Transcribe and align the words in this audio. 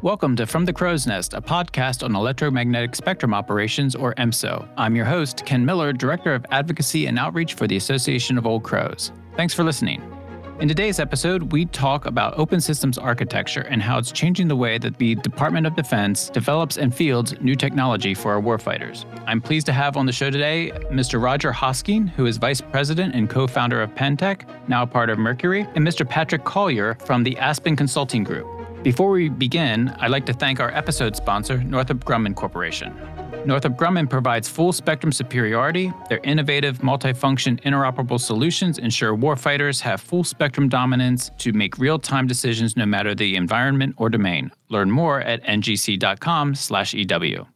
Welcome 0.00 0.36
to 0.36 0.46
From 0.46 0.64
the 0.64 0.72
Crow's 0.72 1.08
Nest, 1.08 1.34
a 1.34 1.42
podcast 1.42 2.04
on 2.04 2.14
electromagnetic 2.14 2.94
spectrum 2.94 3.34
operations, 3.34 3.96
or 3.96 4.14
EMSO. 4.14 4.68
I'm 4.76 4.94
your 4.94 5.04
host, 5.04 5.44
Ken 5.44 5.66
Miller, 5.66 5.92
Director 5.92 6.34
of 6.34 6.46
Advocacy 6.52 7.06
and 7.06 7.18
Outreach 7.18 7.54
for 7.54 7.66
the 7.66 7.76
Association 7.76 8.38
of 8.38 8.46
Old 8.46 8.62
Crows. 8.62 9.10
Thanks 9.36 9.52
for 9.52 9.64
listening. 9.64 10.00
In 10.60 10.66
today's 10.66 10.98
episode, 10.98 11.52
we 11.52 11.66
talk 11.66 12.06
about 12.06 12.36
open 12.36 12.60
systems 12.60 12.98
architecture 12.98 13.60
and 13.60 13.80
how 13.80 13.96
it's 13.96 14.10
changing 14.10 14.48
the 14.48 14.56
way 14.56 14.76
that 14.78 14.98
the 14.98 15.14
Department 15.14 15.68
of 15.68 15.76
Defense 15.76 16.30
develops 16.30 16.78
and 16.78 16.92
fields 16.92 17.32
new 17.40 17.54
technology 17.54 18.12
for 18.12 18.32
our 18.32 18.42
warfighters. 18.42 19.04
I'm 19.28 19.40
pleased 19.40 19.66
to 19.66 19.72
have 19.72 19.96
on 19.96 20.04
the 20.04 20.10
show 20.10 20.30
today 20.30 20.72
Mr. 20.90 21.22
Rodger 21.22 21.52
Hosking, 21.52 22.08
who 22.08 22.26
is 22.26 22.38
Vice 22.38 22.60
President 22.60 23.14
and 23.14 23.30
co 23.30 23.46
founder 23.46 23.80
of 23.80 23.90
Pentek, 23.90 24.48
now 24.68 24.84
part 24.84 25.10
of 25.10 25.18
Mercury, 25.18 25.60
and 25.76 25.86
Mr. 25.86 26.08
Patrick 26.08 26.42
Collier 26.42 26.96
from 27.04 27.22
the 27.22 27.38
Aspen 27.38 27.76
Consulting 27.76 28.24
Group. 28.24 28.48
Before 28.82 29.10
we 29.10 29.28
begin, 29.28 29.90
I'd 30.00 30.10
like 30.10 30.26
to 30.26 30.32
thank 30.32 30.58
our 30.58 30.74
episode 30.74 31.14
sponsor, 31.14 31.58
Northrop 31.58 32.04
Grumman 32.04 32.34
Corporation. 32.34 32.96
Northrop 33.48 33.76
Grumman 33.76 34.10
provides 34.10 34.46
full 34.46 34.74
spectrum 34.74 35.10
superiority. 35.10 35.90
Their 36.10 36.20
innovative, 36.22 36.80
multifunction, 36.80 37.58
interoperable 37.62 38.20
solutions 38.20 38.78
ensure 38.78 39.16
warfighters 39.16 39.80
have 39.80 40.02
full 40.02 40.22
spectrum 40.22 40.68
dominance 40.68 41.30
to 41.38 41.54
make 41.54 41.78
real 41.78 41.98
time 41.98 42.26
decisions 42.26 42.76
no 42.76 42.84
matter 42.84 43.14
the 43.14 43.36
environment 43.36 43.94
or 43.96 44.10
domain. 44.10 44.50
Learn 44.68 44.90
more 44.90 45.22
at 45.22 45.42
ngc.com/ew. 45.44 47.46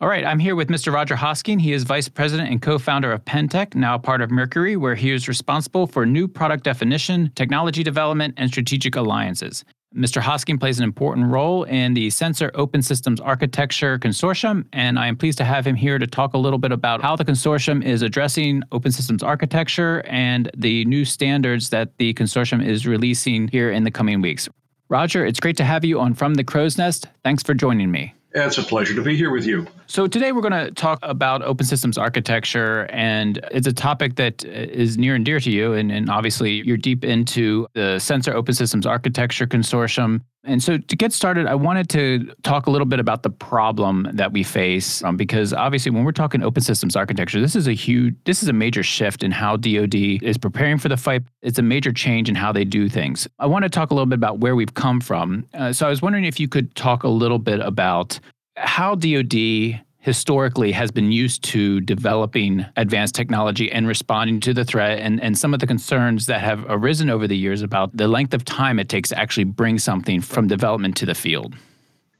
All 0.00 0.08
right, 0.08 0.24
I'm 0.24 0.38
here 0.38 0.56
with 0.56 0.68
Mr. 0.68 0.94
Rodger 0.94 1.16
Hosking. 1.16 1.60
He 1.60 1.74
is 1.74 1.82
Vice 1.82 2.08
President 2.08 2.50
and 2.50 2.62
co 2.62 2.78
founder 2.78 3.12
of 3.12 3.22
Pentek, 3.26 3.74
now 3.74 3.98
part 3.98 4.22
of 4.22 4.30
Mercury, 4.30 4.76
where 4.76 4.94
he 4.94 5.10
is 5.10 5.28
responsible 5.28 5.86
for 5.86 6.06
new 6.06 6.26
product 6.26 6.64
definition, 6.64 7.30
technology 7.34 7.82
development, 7.82 8.32
and 8.38 8.48
strategic 8.48 8.96
alliances. 8.96 9.62
Mr. 9.94 10.20
Hosking 10.20 10.60
plays 10.60 10.78
an 10.78 10.84
important 10.84 11.26
role 11.28 11.64
in 11.64 11.94
the 11.94 12.10
Sensor 12.10 12.50
Open 12.54 12.82
Systems 12.82 13.20
Architecture 13.20 13.98
Consortium, 13.98 14.66
and 14.72 14.98
I 14.98 15.06
am 15.06 15.16
pleased 15.16 15.38
to 15.38 15.44
have 15.44 15.66
him 15.66 15.74
here 15.74 15.98
to 15.98 16.06
talk 16.06 16.34
a 16.34 16.38
little 16.38 16.58
bit 16.58 16.72
about 16.72 17.00
how 17.00 17.16
the 17.16 17.24
consortium 17.24 17.82
is 17.82 18.02
addressing 18.02 18.62
open 18.70 18.92
systems 18.92 19.22
architecture 19.22 20.02
and 20.06 20.50
the 20.54 20.84
new 20.84 21.06
standards 21.06 21.70
that 21.70 21.96
the 21.96 22.12
consortium 22.14 22.64
is 22.64 22.86
releasing 22.86 23.48
here 23.48 23.70
in 23.70 23.84
the 23.84 23.90
coming 23.90 24.20
weeks. 24.20 24.46
Rodger, 24.90 25.24
it's 25.24 25.40
great 25.40 25.56
to 25.56 25.64
have 25.64 25.86
you 25.86 26.00
on 26.00 26.12
From 26.12 26.34
the 26.34 26.44
Crow's 26.44 26.76
Nest. 26.76 27.08
Thanks 27.24 27.42
for 27.42 27.54
joining 27.54 27.90
me. 27.90 28.14
It's 28.34 28.58
a 28.58 28.62
pleasure 28.62 28.94
to 28.94 29.02
be 29.02 29.16
here 29.16 29.30
with 29.30 29.46
you. 29.46 29.66
So, 29.86 30.06
today 30.06 30.32
we're 30.32 30.42
going 30.42 30.66
to 30.66 30.70
talk 30.72 30.98
about 31.02 31.42
open 31.42 31.64
systems 31.64 31.96
architecture, 31.96 32.86
and 32.90 33.38
it's 33.50 33.66
a 33.66 33.72
topic 33.72 34.16
that 34.16 34.44
is 34.44 34.98
near 34.98 35.14
and 35.14 35.24
dear 35.24 35.40
to 35.40 35.50
you. 35.50 35.72
And, 35.72 35.90
and 35.90 36.10
obviously, 36.10 36.62
you're 36.66 36.76
deep 36.76 37.04
into 37.04 37.66
the 37.72 37.98
Sensor 37.98 38.34
Open 38.34 38.52
Systems 38.52 38.84
Architecture 38.84 39.46
Consortium. 39.46 40.20
And 40.48 40.62
so, 40.62 40.78
to 40.78 40.96
get 40.96 41.12
started, 41.12 41.46
I 41.46 41.54
wanted 41.54 41.90
to 41.90 42.32
talk 42.42 42.66
a 42.66 42.70
little 42.70 42.86
bit 42.86 43.00
about 43.00 43.22
the 43.22 43.28
problem 43.28 44.08
that 44.14 44.32
we 44.32 44.42
face, 44.42 45.04
um, 45.04 45.16
because 45.16 45.52
obviously, 45.52 45.90
when 45.90 46.04
we're 46.04 46.12
talking 46.12 46.42
open 46.42 46.62
systems 46.62 46.96
architecture, 46.96 47.38
this 47.38 47.54
is 47.54 47.68
a 47.68 47.74
huge, 47.74 48.16
this 48.24 48.42
is 48.42 48.48
a 48.48 48.52
major 48.54 48.82
shift 48.82 49.22
in 49.22 49.30
how 49.30 49.56
DoD 49.56 49.94
is 49.94 50.38
preparing 50.38 50.78
for 50.78 50.88
the 50.88 50.96
fight. 50.96 51.22
It's 51.42 51.58
a 51.58 51.62
major 51.62 51.92
change 51.92 52.30
in 52.30 52.34
how 52.34 52.50
they 52.50 52.64
do 52.64 52.88
things. 52.88 53.28
I 53.38 53.46
want 53.46 53.64
to 53.64 53.68
talk 53.68 53.90
a 53.90 53.94
little 53.94 54.06
bit 54.06 54.16
about 54.16 54.38
where 54.38 54.56
we've 54.56 54.72
come 54.72 55.02
from. 55.02 55.46
Uh, 55.52 55.72
so, 55.72 55.86
I 55.86 55.90
was 55.90 56.00
wondering 56.00 56.24
if 56.24 56.40
you 56.40 56.48
could 56.48 56.74
talk 56.74 57.02
a 57.02 57.08
little 57.08 57.38
bit 57.38 57.60
about 57.60 58.18
how 58.56 58.94
DoD 58.94 59.80
historically 60.00 60.72
has 60.72 60.90
been 60.90 61.10
used 61.10 61.42
to 61.44 61.80
developing 61.80 62.64
advanced 62.76 63.14
technology 63.14 63.70
and 63.70 63.86
responding 63.86 64.40
to 64.40 64.54
the 64.54 64.64
threat 64.64 64.98
and, 65.00 65.20
and 65.22 65.36
some 65.36 65.52
of 65.52 65.60
the 65.60 65.66
concerns 65.66 66.26
that 66.26 66.40
have 66.40 66.64
arisen 66.68 67.10
over 67.10 67.26
the 67.26 67.36
years 67.36 67.62
about 67.62 67.96
the 67.96 68.08
length 68.08 68.32
of 68.32 68.44
time 68.44 68.78
it 68.78 68.88
takes 68.88 69.08
to 69.08 69.18
actually 69.18 69.44
bring 69.44 69.78
something 69.78 70.20
from 70.20 70.46
development 70.46 70.96
to 70.96 71.06
the 71.06 71.14
field. 71.14 71.54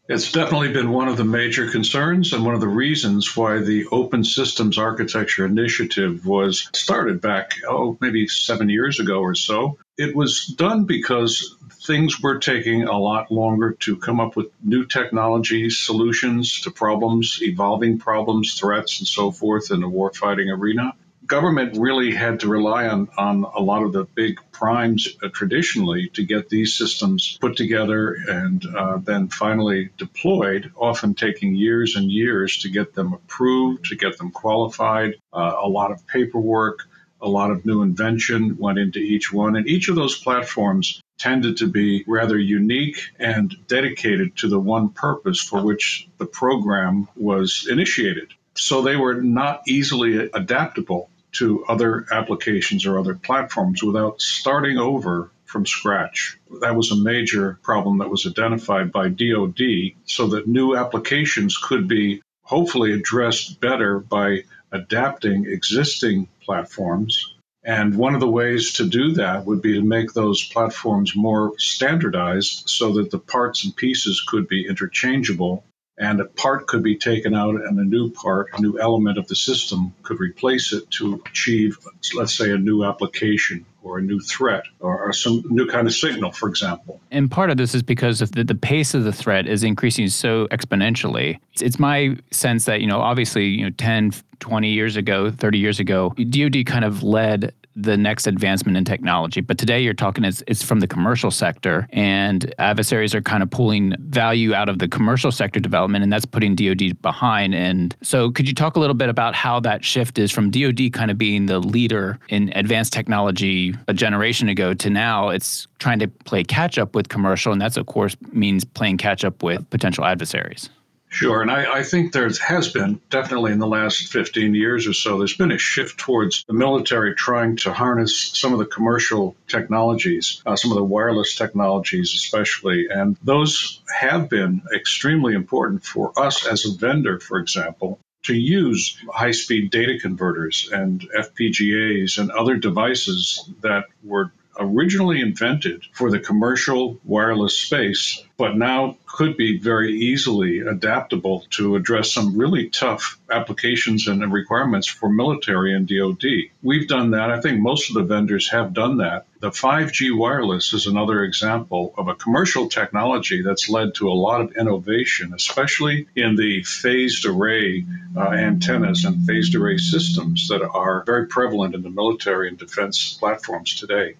It's 0.08 0.32
definitely 0.32 0.72
been 0.72 0.90
one 0.90 1.08
of 1.08 1.18
the 1.18 1.24
major 1.24 1.70
concerns 1.70 2.32
and 2.32 2.42
one 2.42 2.54
of 2.54 2.62
the 2.62 2.68
reasons 2.68 3.36
why 3.36 3.58
the 3.58 3.86
Open 3.92 4.24
Systems 4.24 4.78
Architecture 4.78 5.44
Initiative 5.44 6.24
was 6.24 6.70
started 6.72 7.20
back, 7.20 7.52
oh, 7.68 7.98
maybe 8.00 8.26
seven 8.26 8.70
years 8.70 9.00
ago 9.00 9.20
or 9.20 9.34
so. 9.34 9.76
It 9.98 10.16
was 10.16 10.46
done 10.46 10.86
because 10.86 11.57
things 11.88 12.20
were 12.20 12.38
taking 12.38 12.84
a 12.84 12.98
lot 12.98 13.32
longer 13.32 13.72
to 13.80 13.96
come 13.96 14.20
up 14.20 14.36
with 14.36 14.46
new 14.62 14.84
technology 14.84 15.70
solutions 15.70 16.60
to 16.60 16.70
problems, 16.70 17.40
evolving 17.42 17.98
problems, 17.98 18.54
threats, 18.54 19.00
and 19.00 19.08
so 19.08 19.32
forth 19.32 19.72
in 19.72 19.80
the 19.80 19.88
warfighting 19.88 20.56
arena 20.56 20.92
government 21.28 21.76
really 21.78 22.12
had 22.12 22.40
to 22.40 22.48
rely 22.48 22.88
on, 22.88 23.08
on 23.16 23.44
a 23.44 23.60
lot 23.60 23.82
of 23.82 23.92
the 23.92 24.04
big 24.04 24.40
primes 24.50 25.08
uh, 25.22 25.28
traditionally 25.28 26.08
to 26.14 26.24
get 26.24 26.48
these 26.48 26.74
systems 26.74 27.36
put 27.40 27.56
together 27.56 28.16
and 28.26 28.64
uh, 28.66 28.96
then 28.96 29.28
finally 29.28 29.90
deployed, 29.98 30.72
often 30.74 31.14
taking 31.14 31.54
years 31.54 31.96
and 31.96 32.10
years 32.10 32.58
to 32.58 32.70
get 32.70 32.94
them 32.94 33.12
approved, 33.12 33.84
to 33.84 33.94
get 33.94 34.16
them 34.16 34.30
qualified, 34.30 35.14
uh, 35.32 35.56
a 35.62 35.68
lot 35.68 35.92
of 35.92 36.04
paperwork. 36.06 36.80
A 37.20 37.28
lot 37.28 37.50
of 37.50 37.66
new 37.66 37.82
invention 37.82 38.58
went 38.58 38.78
into 38.78 39.00
each 39.00 39.32
one, 39.32 39.56
and 39.56 39.66
each 39.66 39.88
of 39.88 39.96
those 39.96 40.16
platforms 40.16 41.02
tended 41.18 41.58
to 41.58 41.66
be 41.66 42.04
rather 42.06 42.38
unique 42.38 43.00
and 43.18 43.54
dedicated 43.66 44.36
to 44.36 44.48
the 44.48 44.58
one 44.58 44.90
purpose 44.90 45.40
for 45.40 45.62
which 45.62 46.08
the 46.18 46.26
program 46.26 47.08
was 47.16 47.66
initiated. 47.70 48.32
So 48.54 48.82
they 48.82 48.96
were 48.96 49.20
not 49.20 49.62
easily 49.68 50.30
adaptable 50.32 51.10
to 51.32 51.64
other 51.66 52.06
applications 52.10 52.86
or 52.86 52.98
other 52.98 53.14
platforms 53.14 53.82
without 53.82 54.20
starting 54.20 54.78
over 54.78 55.30
from 55.44 55.66
scratch. 55.66 56.38
That 56.60 56.76
was 56.76 56.90
a 56.90 56.96
major 56.96 57.58
problem 57.62 57.98
that 57.98 58.10
was 58.10 58.26
identified 58.26 58.92
by 58.92 59.08
DoD 59.08 59.94
so 60.04 60.28
that 60.28 60.46
new 60.46 60.76
applications 60.76 61.56
could 61.56 61.88
be 61.88 62.22
hopefully 62.42 62.92
addressed 62.92 63.60
better 63.60 63.98
by 63.98 64.44
adapting 64.72 65.46
existing 65.46 66.28
platforms. 66.42 67.34
And 67.68 67.96
one 67.96 68.14
of 68.14 68.20
the 68.20 68.30
ways 68.30 68.72
to 68.74 68.86
do 68.86 69.12
that 69.12 69.44
would 69.44 69.60
be 69.60 69.74
to 69.74 69.82
make 69.82 70.14
those 70.14 70.42
platforms 70.42 71.14
more 71.14 71.52
standardized 71.58 72.62
so 72.64 72.94
that 72.94 73.10
the 73.10 73.18
parts 73.18 73.62
and 73.62 73.76
pieces 73.76 74.24
could 74.26 74.48
be 74.48 74.66
interchangeable 74.66 75.66
and 75.98 76.20
a 76.20 76.24
part 76.24 76.66
could 76.66 76.82
be 76.82 76.96
taken 76.96 77.34
out 77.34 77.56
and 77.56 77.78
a 77.78 77.84
new 77.84 78.10
part, 78.10 78.48
a 78.56 78.60
new 78.60 78.78
element 78.78 79.18
of 79.18 79.26
the 79.28 79.36
system 79.36 79.92
could 80.02 80.20
replace 80.20 80.72
it 80.72 80.88
to 80.92 81.20
achieve, 81.26 81.76
let's 82.14 82.36
say, 82.36 82.52
a 82.52 82.58
new 82.58 82.84
application 82.84 83.66
or 83.82 83.98
a 83.98 84.02
new 84.02 84.20
threat 84.20 84.64
or, 84.80 85.12
some 85.12 85.42
new 85.48 85.66
kind 85.66 85.86
of 85.86 85.94
signal, 85.94 86.30
for 86.30 86.48
example. 86.48 87.00
And 87.10 87.30
part 87.30 87.50
of 87.50 87.56
this 87.56 87.74
is 87.74 87.82
because 87.82 88.18
the, 88.18 88.44
the 88.44 88.54
pace 88.54 88.94
of 88.94 89.04
the 89.04 89.12
threat 89.12 89.46
is 89.46 89.64
increasing 89.64 90.08
so 90.08 90.46
exponentially. 90.48 91.38
It's, 91.52 91.62
it's 91.62 91.78
my 91.78 92.16
sense 92.30 92.66
that, 92.66 92.80
you 92.80 92.86
know, 92.86 93.00
obviously, 93.00 93.46
you 93.46 93.64
know, 93.64 93.70
10, 93.70 94.12
20 94.40 94.68
years 94.68 94.96
ago, 94.96 95.30
30 95.30 95.58
years 95.58 95.80
ago, 95.80 96.10
DoD 96.10 96.66
kind 96.66 96.84
of 96.84 97.02
led 97.02 97.52
the 97.80 97.96
next 97.96 98.26
advancement 98.26 98.76
in 98.76 98.84
technology. 98.84 99.40
But 99.40 99.56
today 99.56 99.80
you're 99.80 99.94
talking 99.94 100.24
it's, 100.24 100.42
it's 100.46 100.62
from 100.62 100.80
the 100.80 100.86
commercial 100.86 101.30
sector, 101.30 101.86
and 101.92 102.52
adversaries 102.58 103.14
are 103.14 103.22
kind 103.22 103.42
of 103.42 103.50
pulling 103.50 103.94
value 104.00 104.52
out 104.52 104.68
of 104.68 104.80
the 104.80 104.88
commercial 104.88 105.30
sector 105.30 105.60
development, 105.60 106.02
and 106.02 106.12
that's 106.12 106.24
putting 106.24 106.56
DoD 106.56 107.00
behind. 107.00 107.54
And 107.54 107.96
so, 108.02 108.30
could 108.30 108.48
you 108.48 108.54
talk 108.54 108.76
a 108.76 108.80
little 108.80 108.94
bit 108.94 109.08
about 109.08 109.34
how 109.34 109.60
that 109.60 109.84
shift 109.84 110.18
is 110.18 110.32
from 110.32 110.50
DoD 110.50 110.92
kind 110.92 111.10
of 111.10 111.18
being 111.18 111.46
the 111.46 111.60
leader 111.60 112.18
in 112.28 112.52
advanced 112.56 112.92
technology 112.92 113.74
a 113.86 113.94
generation 113.94 114.48
ago 114.48 114.74
to 114.74 114.90
now 114.90 115.28
it's 115.28 115.68
trying 115.78 116.00
to 116.00 116.08
play 116.08 116.42
catch 116.42 116.78
up 116.78 116.94
with 116.94 117.08
commercial, 117.08 117.52
and 117.52 117.60
that's 117.60 117.76
of 117.76 117.86
course 117.86 118.16
means 118.32 118.64
playing 118.64 118.98
catch 118.98 119.24
up 119.24 119.42
with 119.42 119.68
potential 119.70 120.04
adversaries. 120.04 120.70
Sure. 121.10 121.40
And 121.40 121.50
I, 121.50 121.78
I, 121.78 121.82
think 121.82 122.12
there 122.12 122.28
has 122.46 122.68
been, 122.70 123.00
definitely 123.08 123.52
in 123.52 123.58
the 123.58 123.66
last 123.66 124.08
15 124.08 124.54
years 124.54 124.86
or 124.86 124.92
so, 124.92 125.18
there's 125.18 125.36
been 125.36 125.52
a 125.52 125.58
shift 125.58 125.98
towards 125.98 126.44
the 126.44 126.52
military 126.52 127.14
trying 127.14 127.56
to 127.58 127.72
harness 127.72 128.30
some 128.34 128.52
of 128.52 128.58
the 128.58 128.66
commercial 128.66 129.34
technologies, 129.46 130.42
uh, 130.44 130.54
some 130.54 130.70
of 130.70 130.76
the 130.76 130.84
wireless 130.84 131.34
technologies, 131.34 132.12
especially. 132.14 132.88
And 132.90 133.16
those 133.22 133.80
have 133.92 134.28
been 134.28 134.62
extremely 134.74 135.34
important 135.34 135.84
for 135.84 136.12
us 136.18 136.46
as 136.46 136.66
a 136.66 136.76
vendor, 136.76 137.20
for 137.20 137.38
example. 137.38 137.98
To 138.24 138.34
use 138.34 138.98
high 139.10 139.30
speed 139.30 139.70
data 139.70 139.98
converters 139.98 140.68
and 140.70 141.00
FPGAs 141.00 142.18
and 142.18 142.30
other 142.30 142.56
devices 142.56 143.48
that 143.62 143.84
were 144.04 144.32
originally 144.58 145.20
invented 145.20 145.84
for 145.92 146.10
the 146.10 146.18
commercial 146.18 146.98
wireless 147.04 147.56
space, 147.58 148.22
but 148.36 148.56
now 148.56 148.96
could 149.06 149.36
be 149.36 149.58
very 149.58 149.92
easily 149.92 150.60
adaptable 150.60 151.44
to 151.50 151.76
address 151.76 152.12
some 152.12 152.36
really 152.36 152.68
tough 152.70 153.18
applications 153.30 154.06
and 154.06 154.32
requirements 154.32 154.86
for 154.86 155.08
military 155.08 155.74
and 155.74 155.88
DoD. 155.88 156.50
We've 156.62 156.88
done 156.88 157.12
that. 157.12 157.30
I 157.30 157.40
think 157.40 157.60
most 157.60 157.90
of 157.90 157.94
the 157.94 158.02
vendors 158.02 158.50
have 158.50 158.72
done 158.74 158.98
that. 158.98 159.26
The 159.40 159.50
5G 159.50 160.16
wireless 160.16 160.72
is 160.72 160.86
another 160.86 161.24
example 161.24 161.94
of 161.96 162.08
a 162.08 162.14
commercial 162.14 162.68
technology 162.68 163.42
that's 163.42 163.68
led 163.68 163.94
to 163.96 164.08
a 164.08 164.14
lot 164.14 164.40
of 164.40 164.56
innovation, 164.56 165.32
especially 165.34 166.08
in 166.16 166.36
the 166.36 166.62
phased 166.62 167.26
array 167.26 167.84
uh, 168.16 168.30
antennas 168.30 169.04
and 169.04 169.26
phased 169.26 169.54
array 169.54 169.78
systems 169.78 170.48
that 170.48 170.62
are 170.62 171.04
very 171.06 171.26
prevalent 171.26 171.74
in 171.74 171.82
the 171.82 171.90
military 171.90 172.48
and 172.48 172.58
defense 172.58 173.16
platforms 173.18 173.74
today. 173.74 174.16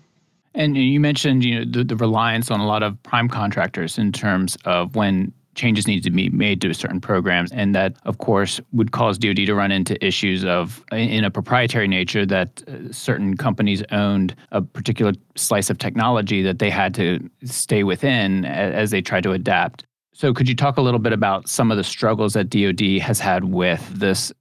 And 0.59 0.77
you 0.77 0.99
mentioned 0.99 1.45
you 1.45 1.61
know 1.61 1.65
the, 1.71 1.85
the 1.85 1.97
reliance 1.97 2.51
on 2.51 2.61
a 2.61 2.67
lot 2.67 2.83
of 2.83 3.01
prime 3.05 3.29
contractors 3.29 3.97
in 3.97 4.13
terms 4.13 4.59
of 4.65 4.97
when 4.97 5.33
changes 5.55 5.87
need 5.87 6.03
to 6.03 6.11
be 6.11 6.29
made 6.31 6.61
to 6.61 6.73
certain 6.73 7.01
programs 7.01 7.51
and 7.51 7.75
that 7.75 7.97
of 8.05 8.19
course 8.19 8.61
would 8.73 8.93
cause 8.93 9.19
DoD 9.19 9.37
to 9.37 9.55
run 9.55 9.73
into 9.73 10.05
issues 10.05 10.45
of 10.45 10.85
in 10.93 11.25
a 11.25 11.31
proprietary 11.31 11.89
nature 11.89 12.25
that 12.25 12.63
uh, 12.69 12.93
certain 12.93 13.37
companies 13.37 13.83
owned 13.91 14.37
a 14.53 14.63
particular 14.63 15.13
slice 15.35 15.71
of 15.71 15.79
technology 15.79 16.43
that 16.43 16.59
they 16.61 16.71
had 16.71 16.95
to 16.95 17.29
stay 17.45 17.83
within 17.83 18.45
as 18.45 18.93
they 18.93 19.01
tried 19.01 19.25
to 19.25 19.33
adapt. 19.33 19.85
So 20.13 20.33
could 20.33 20.49
you 20.49 20.55
talk 20.55 20.77
a 20.77 20.81
little 20.81 21.01
bit 21.01 21.13
about 21.13 21.49
some 21.49 21.71
of 21.71 21.77
the 21.77 21.85
struggles 21.85 22.35
that 22.35 22.51
DoD 22.51 23.01
has 23.01 23.19
had 23.19 23.45
with 23.45 23.89
this 23.93 24.33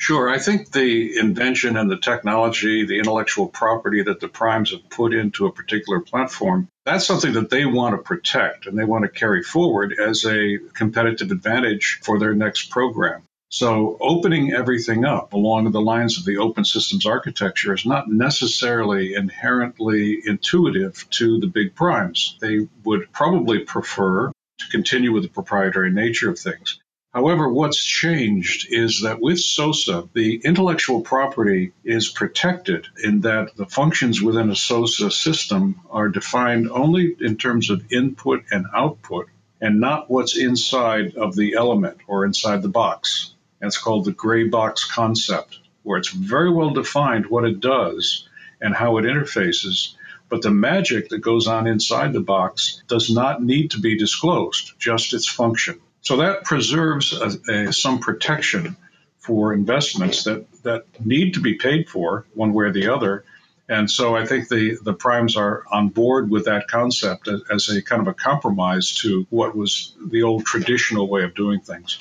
Sure. 0.00 0.30
I 0.30 0.38
think 0.38 0.72
the 0.72 1.18
invention 1.18 1.76
and 1.76 1.90
the 1.90 1.98
technology, 1.98 2.86
the 2.86 2.98
intellectual 2.98 3.48
property 3.48 4.02
that 4.04 4.18
the 4.18 4.28
primes 4.28 4.70
have 4.70 4.88
put 4.88 5.12
into 5.12 5.44
a 5.44 5.52
particular 5.52 6.00
platform, 6.00 6.68
that's 6.86 7.06
something 7.06 7.34
that 7.34 7.50
they 7.50 7.66
want 7.66 7.94
to 7.94 8.02
protect 8.02 8.66
and 8.66 8.78
they 8.78 8.84
want 8.84 9.04
to 9.04 9.10
carry 9.10 9.42
forward 9.42 9.94
as 10.00 10.24
a 10.24 10.58
competitive 10.72 11.30
advantage 11.30 12.00
for 12.02 12.18
their 12.18 12.32
next 12.32 12.70
program. 12.70 13.24
So, 13.50 13.98
opening 14.00 14.54
everything 14.54 15.04
up 15.04 15.34
along 15.34 15.70
the 15.70 15.82
lines 15.82 16.16
of 16.16 16.24
the 16.24 16.38
open 16.38 16.64
systems 16.64 17.04
architecture 17.04 17.74
is 17.74 17.84
not 17.84 18.10
necessarily 18.10 19.14
inherently 19.14 20.22
intuitive 20.24 21.04
to 21.10 21.40
the 21.40 21.46
big 21.46 21.74
primes. 21.74 22.38
They 22.40 22.68
would 22.84 23.12
probably 23.12 23.58
prefer 23.58 24.32
to 24.60 24.68
continue 24.70 25.12
with 25.12 25.24
the 25.24 25.28
proprietary 25.28 25.90
nature 25.90 26.30
of 26.30 26.38
things. 26.38 26.79
However, 27.12 27.52
what's 27.52 27.82
changed 27.82 28.68
is 28.70 29.00
that 29.00 29.20
with 29.20 29.40
SOSA, 29.40 30.10
the 30.12 30.36
intellectual 30.44 31.00
property 31.00 31.72
is 31.82 32.08
protected 32.08 32.86
in 33.02 33.22
that 33.22 33.56
the 33.56 33.66
functions 33.66 34.22
within 34.22 34.48
a 34.48 34.54
SOSA 34.54 35.10
system 35.10 35.80
are 35.90 36.08
defined 36.08 36.70
only 36.70 37.16
in 37.20 37.36
terms 37.36 37.68
of 37.68 37.92
input 37.92 38.44
and 38.52 38.66
output 38.72 39.28
and 39.60 39.80
not 39.80 40.08
what's 40.08 40.36
inside 40.36 41.16
of 41.16 41.34
the 41.34 41.54
element 41.54 41.98
or 42.06 42.24
inside 42.24 42.62
the 42.62 42.68
box. 42.68 43.34
That's 43.58 43.76
called 43.76 44.04
the 44.04 44.12
gray 44.12 44.44
box 44.44 44.84
concept, 44.84 45.58
where 45.82 45.98
it's 45.98 46.10
very 46.10 46.52
well 46.52 46.70
defined 46.70 47.26
what 47.26 47.44
it 47.44 47.58
does 47.58 48.28
and 48.60 48.72
how 48.72 48.98
it 48.98 49.04
interfaces. 49.04 49.94
But 50.28 50.42
the 50.42 50.52
magic 50.52 51.08
that 51.08 51.18
goes 51.18 51.48
on 51.48 51.66
inside 51.66 52.12
the 52.12 52.20
box 52.20 52.84
does 52.86 53.10
not 53.10 53.42
need 53.42 53.72
to 53.72 53.80
be 53.80 53.98
disclosed, 53.98 54.74
just 54.78 55.12
its 55.12 55.26
function. 55.26 55.80
So 56.02 56.16
that 56.16 56.44
preserves 56.44 57.12
a, 57.12 57.68
a, 57.68 57.72
some 57.72 57.98
protection 57.98 58.76
for 59.18 59.52
investments 59.52 60.24
that, 60.24 60.46
that 60.62 60.84
need 61.04 61.34
to 61.34 61.40
be 61.40 61.54
paid 61.54 61.88
for 61.88 62.26
one 62.34 62.52
way 62.54 62.66
or 62.66 62.72
the 62.72 62.88
other. 62.88 63.24
And 63.68 63.88
so 63.88 64.16
I 64.16 64.26
think 64.26 64.48
the, 64.48 64.78
the 64.82 64.94
primes 64.94 65.36
are 65.36 65.64
on 65.70 65.88
board 65.88 66.30
with 66.30 66.44
that 66.46 66.66
concept 66.68 67.28
as, 67.28 67.42
as 67.50 67.68
a 67.68 67.82
kind 67.82 68.02
of 68.02 68.08
a 68.08 68.14
compromise 68.14 68.92
to 68.96 69.26
what 69.30 69.54
was 69.54 69.94
the 70.06 70.22
old 70.22 70.44
traditional 70.44 71.08
way 71.08 71.22
of 71.22 71.34
doing 71.34 71.60
things. 71.60 71.98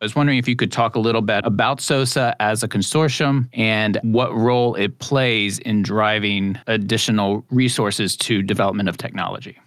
I 0.00 0.06
was 0.06 0.16
wondering 0.16 0.38
if 0.38 0.48
you 0.48 0.56
could 0.56 0.72
talk 0.72 0.94
a 0.94 0.98
little 0.98 1.20
bit 1.20 1.44
about 1.44 1.82
SOSA 1.82 2.34
as 2.40 2.62
a 2.62 2.68
consortium 2.68 3.50
and 3.52 4.00
what 4.02 4.34
role 4.34 4.74
it 4.74 4.98
plays 4.98 5.58
in 5.58 5.82
driving 5.82 6.58
additional 6.66 7.44
resources 7.50 8.16
to 8.18 8.40
development 8.40 8.88
of 8.88 8.96
technology. 8.96 9.58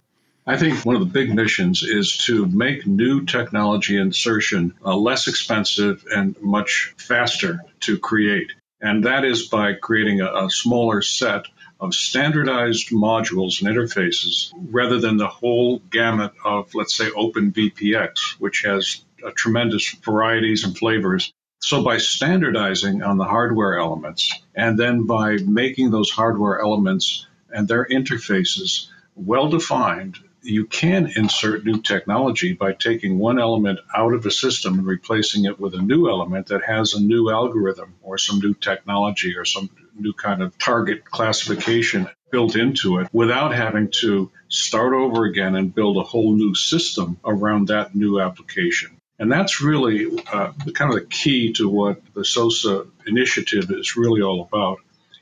I 0.46 0.58
think 0.58 0.84
one 0.84 0.94
of 0.94 1.00
the 1.00 1.06
big 1.06 1.34
missions 1.34 1.82
is 1.82 2.18
to 2.26 2.44
make 2.44 2.86
new 2.86 3.24
technology 3.24 3.96
insertion 3.96 4.74
uh, 4.84 4.94
less 4.94 5.26
expensive 5.26 6.04
and 6.14 6.36
much 6.42 6.92
faster 6.98 7.60
to 7.80 7.98
create. 7.98 8.52
And 8.78 9.04
that 9.04 9.24
is 9.24 9.48
by 9.48 9.72
creating 9.72 10.20
a, 10.20 10.26
a 10.26 10.50
smaller 10.50 11.00
set 11.00 11.46
of 11.80 11.94
standardized 11.94 12.90
modules 12.90 13.62
and 13.62 13.74
interfaces 13.74 14.52
rather 14.54 15.00
than 15.00 15.16
the 15.16 15.28
whole 15.28 15.78
gamut 15.78 16.32
of, 16.44 16.74
let's 16.74 16.94
say, 16.94 17.08
OpenVPX, 17.08 18.38
which 18.38 18.64
has 18.66 19.02
tremendous 19.36 19.92
varieties 20.04 20.64
and 20.64 20.76
flavors. 20.76 21.32
So, 21.60 21.82
by 21.82 21.96
standardizing 21.96 23.02
on 23.02 23.16
the 23.16 23.24
hardware 23.24 23.78
elements 23.78 24.38
and 24.54 24.78
then 24.78 25.06
by 25.06 25.38
making 25.38 25.90
those 25.90 26.10
hardware 26.10 26.60
elements 26.60 27.26
and 27.48 27.66
their 27.66 27.86
interfaces 27.86 28.88
well 29.16 29.48
defined 29.48 30.18
you 30.44 30.66
can 30.66 31.10
insert 31.16 31.64
new 31.64 31.80
technology 31.80 32.52
by 32.52 32.72
taking 32.72 33.18
one 33.18 33.40
element 33.40 33.80
out 33.96 34.12
of 34.12 34.26
a 34.26 34.30
system 34.30 34.78
and 34.78 34.86
replacing 34.86 35.46
it 35.46 35.58
with 35.58 35.74
a 35.74 35.80
new 35.80 36.08
element 36.08 36.48
that 36.48 36.62
has 36.64 36.92
a 36.92 37.00
new 37.00 37.30
algorithm 37.30 37.94
or 38.02 38.18
some 38.18 38.40
new 38.40 38.54
technology 38.54 39.36
or 39.36 39.44
some 39.44 39.70
new 39.98 40.12
kind 40.12 40.42
of 40.42 40.56
target 40.58 41.04
classification 41.04 42.08
built 42.30 42.56
into 42.56 42.98
it 42.98 43.08
without 43.12 43.54
having 43.54 43.90
to 43.90 44.30
start 44.48 44.92
over 44.92 45.24
again 45.24 45.54
and 45.54 45.74
build 45.74 45.96
a 45.96 46.02
whole 46.02 46.34
new 46.34 46.54
system 46.54 47.18
around 47.24 47.68
that 47.68 47.94
new 47.94 48.20
application. 48.20 49.00
And 49.18 49.30
that's 49.30 49.62
really 49.62 50.06
uh, 50.26 50.52
kind 50.74 50.92
of 50.92 51.00
the 51.00 51.06
key 51.08 51.52
to 51.54 51.68
what 51.68 52.02
the 52.14 52.24
SOSA 52.24 52.86
initiative 53.06 53.70
is 53.70 53.96
really 53.96 54.20
all 54.20 54.42
about. 54.42 54.78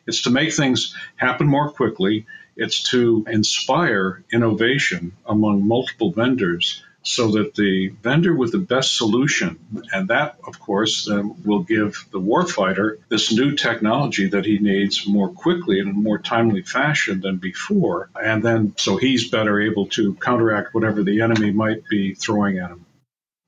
It's 0.07 0.23
to 0.23 0.31
make 0.31 0.53
things 0.53 0.97
happen 1.17 1.47
more 1.47 1.71
quickly 1.71 2.27
it's 2.57 2.91
to 2.91 3.25
inspire 3.29 4.25
innovation 4.33 5.13
among 5.27 5.67
multiple 5.67 6.13
vendors 6.13 6.83
so 7.03 7.33
that 7.33 7.55
the 7.55 7.89
vendor 7.89 8.35
with 8.35 8.53
the 8.53 8.59
best 8.59 8.97
solution, 8.97 9.59
and 9.93 10.09
that, 10.09 10.37
of 10.47 10.61
course, 10.61 11.09
will 11.45 11.63
give 11.63 12.07
the 12.13 12.21
warfighter 12.21 12.99
this 13.09 13.33
new 13.33 13.57
technology 13.57 14.29
that 14.29 14.45
he 14.45 14.59
needs 14.59 15.07
more 15.07 15.29
quickly 15.29 15.81
and 15.81 15.91
in 15.91 15.97
a 15.97 15.99
more 15.99 16.19
timely 16.19 16.63
fashion 16.63 17.21
than 17.21 17.39
before. 17.39 18.09
And 18.21 18.43
then 18.43 18.75
so 18.77 18.97
he's 18.97 19.31
better 19.31 19.61
able 19.61 19.87
to 19.89 20.15
counteract 20.15 20.75
whatever 20.75 21.03
the 21.03 21.23
enemy 21.23 21.51
might 21.51 21.87
be 21.89 22.15
throwing 22.15 22.59
at 22.59 22.71
him. 22.71 22.87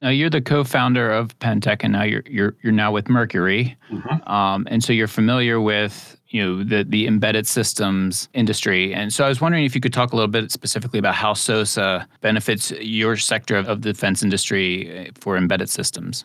Now 0.03 0.11
you're 0.11 0.31
the 0.31 0.43
co-founder 0.43 1.13
of 1.13 1.39
Pentek, 1.39 1.79
and 1.83 1.93
now 1.95 2.03
you're 2.03 2.25
you're 2.27 2.57
you're 2.63 2.73
now 2.75 2.93
with 2.93 3.09
Mercury, 3.09 3.77
mm-hmm. 3.91 4.31
um, 4.31 4.69
and 4.71 4.85
so 4.85 4.93
you're 4.93 5.09
familiar 5.09 5.59
with 5.59 6.21
you 6.35 6.45
know 6.45 6.65
the 6.65 6.83
the 6.83 7.07
embedded 7.07 7.47
systems 7.47 8.29
industry. 8.35 8.93
And 8.93 9.13
so 9.13 9.25
I 9.25 9.29
was 9.29 9.41
wondering 9.41 9.65
if 9.65 9.75
you 9.77 9.81
could 9.81 9.93
talk 9.93 10.13
a 10.13 10.17
little 10.17 10.31
bit 10.31 10.51
specifically 10.51 10.99
about 10.99 11.15
how 11.15 11.33
SOSA 11.33 12.09
benefits 12.23 12.73
your 12.73 13.17
sector 13.17 13.57
of, 13.57 13.83
the 13.83 13.93
defense 13.93 14.21
industry 14.25 15.09
uh, 15.09 15.13
for 15.15 15.37
embedded 15.37 15.71
systems. 15.71 16.25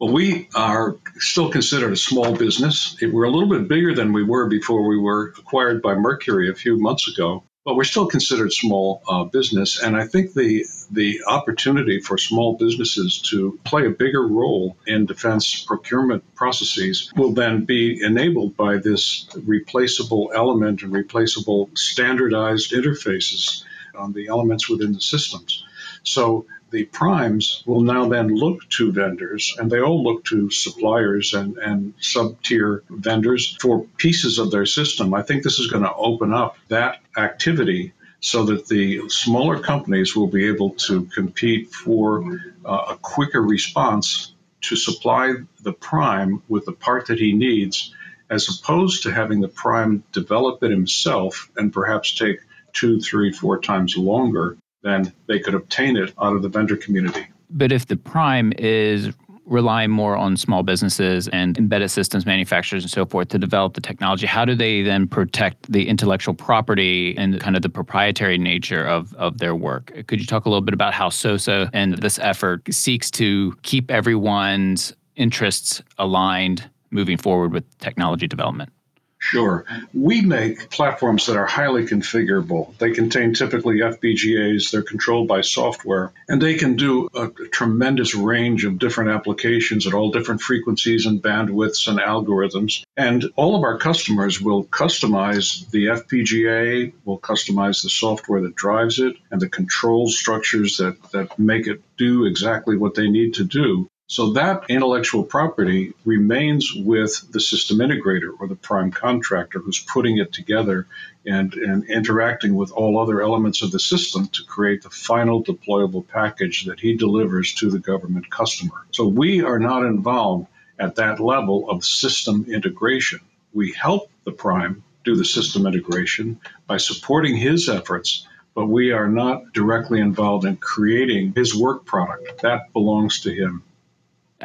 Well, 0.00 0.12
we 0.12 0.48
are 0.54 0.96
still 1.18 1.50
considered 1.50 1.92
a 1.92 1.96
small 1.96 2.34
business. 2.34 2.96
We're 3.02 3.24
a 3.24 3.30
little 3.30 3.48
bit 3.48 3.68
bigger 3.68 3.94
than 3.94 4.14
we 4.14 4.22
were 4.22 4.46
before 4.48 4.88
we 4.88 4.98
were 4.98 5.34
acquired 5.38 5.82
by 5.82 5.94
Mercury 5.94 6.50
a 6.50 6.54
few 6.54 6.78
months 6.78 7.06
ago 7.06 7.44
but 7.66 7.74
we're 7.74 7.84
still 7.84 8.06
considered 8.06 8.52
small 8.52 9.02
uh, 9.08 9.24
business. 9.24 9.82
And 9.82 9.96
I 9.96 10.06
think 10.06 10.32
the 10.32 10.64
the 10.90 11.20
opportunity 11.26 12.00
for 12.00 12.16
small 12.16 12.56
businesses 12.56 13.20
to 13.30 13.58
play 13.64 13.86
a 13.86 13.90
bigger 13.90 14.24
role 14.24 14.76
in 14.86 15.04
defense 15.04 15.64
procurement 15.64 16.22
processes 16.36 17.10
will 17.16 17.32
then 17.32 17.64
be 17.64 18.00
enabled 18.00 18.56
by 18.56 18.76
this 18.76 19.28
replaceable 19.44 20.30
element 20.32 20.82
and 20.82 20.92
replaceable 20.92 21.68
standardized 21.74 22.70
interfaces 22.70 23.64
on 23.96 24.12
the 24.12 24.28
elements 24.28 24.68
within 24.68 24.92
the 24.92 25.00
systems. 25.00 25.65
So 26.06 26.46
the 26.70 26.84
primes 26.84 27.62
will 27.66 27.80
now 27.80 28.08
then 28.08 28.28
look 28.28 28.68
to 28.70 28.92
vendors, 28.92 29.54
and 29.58 29.70
they 29.70 29.80
all 29.80 30.02
look 30.02 30.24
to 30.26 30.50
suppliers 30.50 31.34
and, 31.34 31.58
and 31.58 31.94
sub 32.00 32.42
tier 32.42 32.84
vendors 32.88 33.56
for 33.60 33.86
pieces 33.96 34.38
of 34.38 34.50
their 34.50 34.66
system. 34.66 35.14
I 35.14 35.22
think 35.22 35.42
this 35.42 35.58
is 35.58 35.70
going 35.70 35.82
to 35.82 35.94
open 35.94 36.32
up 36.32 36.56
that 36.68 37.00
activity 37.16 37.92
so 38.20 38.44
that 38.44 38.66
the 38.68 39.08
smaller 39.08 39.58
companies 39.58 40.16
will 40.16 40.28
be 40.28 40.46
able 40.46 40.70
to 40.70 41.04
compete 41.06 41.72
for 41.72 42.40
uh, 42.64 42.94
a 42.94 42.96
quicker 42.96 43.42
response 43.42 44.32
to 44.62 44.76
supply 44.76 45.34
the 45.62 45.72
prime 45.72 46.42
with 46.48 46.66
the 46.66 46.72
part 46.72 47.06
that 47.06 47.18
he 47.18 47.32
needs, 47.32 47.94
as 48.30 48.48
opposed 48.48 49.02
to 49.02 49.12
having 49.12 49.40
the 49.40 49.48
prime 49.48 50.02
develop 50.12 50.62
it 50.62 50.70
himself 50.70 51.50
and 51.56 51.72
perhaps 51.72 52.14
take 52.14 52.40
two, 52.72 53.00
three, 53.00 53.32
four 53.32 53.60
times 53.60 53.96
longer 53.96 54.56
than 54.86 55.12
they 55.26 55.40
could 55.40 55.54
obtain 55.54 55.96
it 55.96 56.14
out 56.22 56.34
of 56.34 56.42
the 56.42 56.48
vendor 56.48 56.76
community. 56.76 57.26
But 57.50 57.72
if 57.72 57.86
the 57.86 57.96
prime 57.96 58.52
is 58.56 59.12
relying 59.44 59.90
more 59.90 60.16
on 60.16 60.36
small 60.36 60.62
businesses 60.62 61.28
and 61.28 61.56
embedded 61.58 61.90
systems 61.90 62.26
manufacturers 62.26 62.82
and 62.82 62.90
so 62.90 63.04
forth 63.04 63.28
to 63.28 63.38
develop 63.38 63.74
the 63.74 63.80
technology, 63.80 64.26
how 64.26 64.44
do 64.44 64.54
they 64.54 64.82
then 64.82 65.06
protect 65.08 65.70
the 65.70 65.88
intellectual 65.88 66.34
property 66.34 67.16
and 67.16 67.40
kind 67.40 67.54
of 67.56 67.62
the 67.62 67.68
proprietary 67.68 68.38
nature 68.38 68.84
of, 68.84 69.12
of 69.14 69.38
their 69.38 69.54
work? 69.54 69.92
Could 70.06 70.20
you 70.20 70.26
talk 70.26 70.46
a 70.46 70.48
little 70.48 70.62
bit 70.62 70.74
about 70.74 70.94
how 70.94 71.08
SOSA 71.08 71.70
and 71.72 71.98
this 71.98 72.18
effort 72.20 72.62
seeks 72.72 73.10
to 73.12 73.56
keep 73.62 73.90
everyone's 73.90 74.94
interests 75.16 75.82
aligned 75.98 76.68
moving 76.90 77.16
forward 77.16 77.52
with 77.52 77.64
technology 77.78 78.26
development? 78.26 78.70
Sure. 79.18 79.64
We 79.94 80.20
make 80.20 80.70
platforms 80.70 81.26
that 81.26 81.36
are 81.36 81.46
highly 81.46 81.84
configurable. 81.84 82.76
They 82.78 82.92
contain 82.92 83.34
typically 83.34 83.78
FPGAs, 83.78 84.70
they're 84.70 84.82
controlled 84.82 85.26
by 85.26 85.40
software, 85.40 86.12
and 86.28 86.40
they 86.40 86.54
can 86.54 86.76
do 86.76 87.08
a, 87.14 87.30
tremendous 87.50 88.14
range 88.14 88.64
of 88.64 88.78
different 88.78 89.10
applications 89.10 89.86
at 89.86 89.94
all 89.94 90.10
different 90.10 90.42
frequencies 90.42 91.06
and 91.06 91.22
bandwidths 91.22 91.88
and 91.88 91.98
algorithms. 91.98 92.84
And 92.96 93.24
all 93.36 93.56
of 93.56 93.62
our 93.62 93.78
customers 93.78 94.40
will 94.40 94.64
customize 94.64 95.68
the 95.70 95.86
FPGA, 95.86 96.92
will 97.04 97.18
customize 97.18 97.82
the 97.82 97.90
software 97.90 98.42
that 98.42 98.54
drives 98.54 98.98
it, 98.98 99.16
and 99.30 99.40
the 99.40 99.48
control 99.48 100.08
structures 100.08 100.76
that, 100.76 100.96
that 101.12 101.38
make 101.38 101.66
it 101.66 101.80
do 101.96 102.26
exactly 102.26 102.76
what 102.76 102.94
they 102.94 103.08
need 103.08 103.34
to 103.34 103.44
do. 103.44 103.88
So 104.08 104.34
that 104.34 104.66
intellectual 104.68 105.24
property 105.24 105.92
remains 106.04 106.72
with 106.72 107.26
the 107.32 107.40
system 107.40 107.78
integrator 107.78 108.30
or 108.38 108.46
the 108.46 108.54
prime 108.54 108.92
contractor 108.92 109.58
who's 109.58 109.80
putting 109.80 110.18
it 110.18 110.32
together 110.32 110.86
and, 111.26 111.52
and 111.54 111.84
interacting 111.90 112.54
with 112.54 112.70
all 112.70 113.00
other 113.00 113.20
elements 113.20 113.62
of 113.62 113.72
the 113.72 113.80
system 113.80 114.28
to 114.28 114.44
create 114.44 114.82
the 114.82 114.90
final 114.90 115.42
deployable 115.42 116.06
package 116.06 116.66
that 116.66 116.78
he 116.78 116.96
delivers 116.96 117.54
to 117.54 117.68
the 117.68 117.80
government 117.80 118.30
customer. 118.30 118.86
So 118.92 119.08
we 119.08 119.42
are 119.42 119.58
not 119.58 119.84
involved 119.84 120.46
at 120.78 120.94
that 120.96 121.18
level 121.18 121.68
of 121.68 121.84
system 121.84 122.46
integration. 122.48 123.20
We 123.52 123.72
help 123.72 124.08
the 124.22 124.30
prime 124.30 124.84
do 125.02 125.16
the 125.16 125.24
system 125.24 125.66
integration 125.66 126.38
by 126.68 126.76
supporting 126.76 127.36
his 127.36 127.68
efforts 127.68 128.24
but 128.54 128.66
we 128.68 128.90
are 128.90 129.08
not 129.08 129.52
directly 129.52 130.00
involved 130.00 130.46
in 130.46 130.56
creating 130.56 131.34
his 131.36 131.54
work 131.54 131.84
product. 131.84 132.40
That 132.40 132.72
belongs 132.72 133.20
to 133.20 133.30
him. 133.30 133.62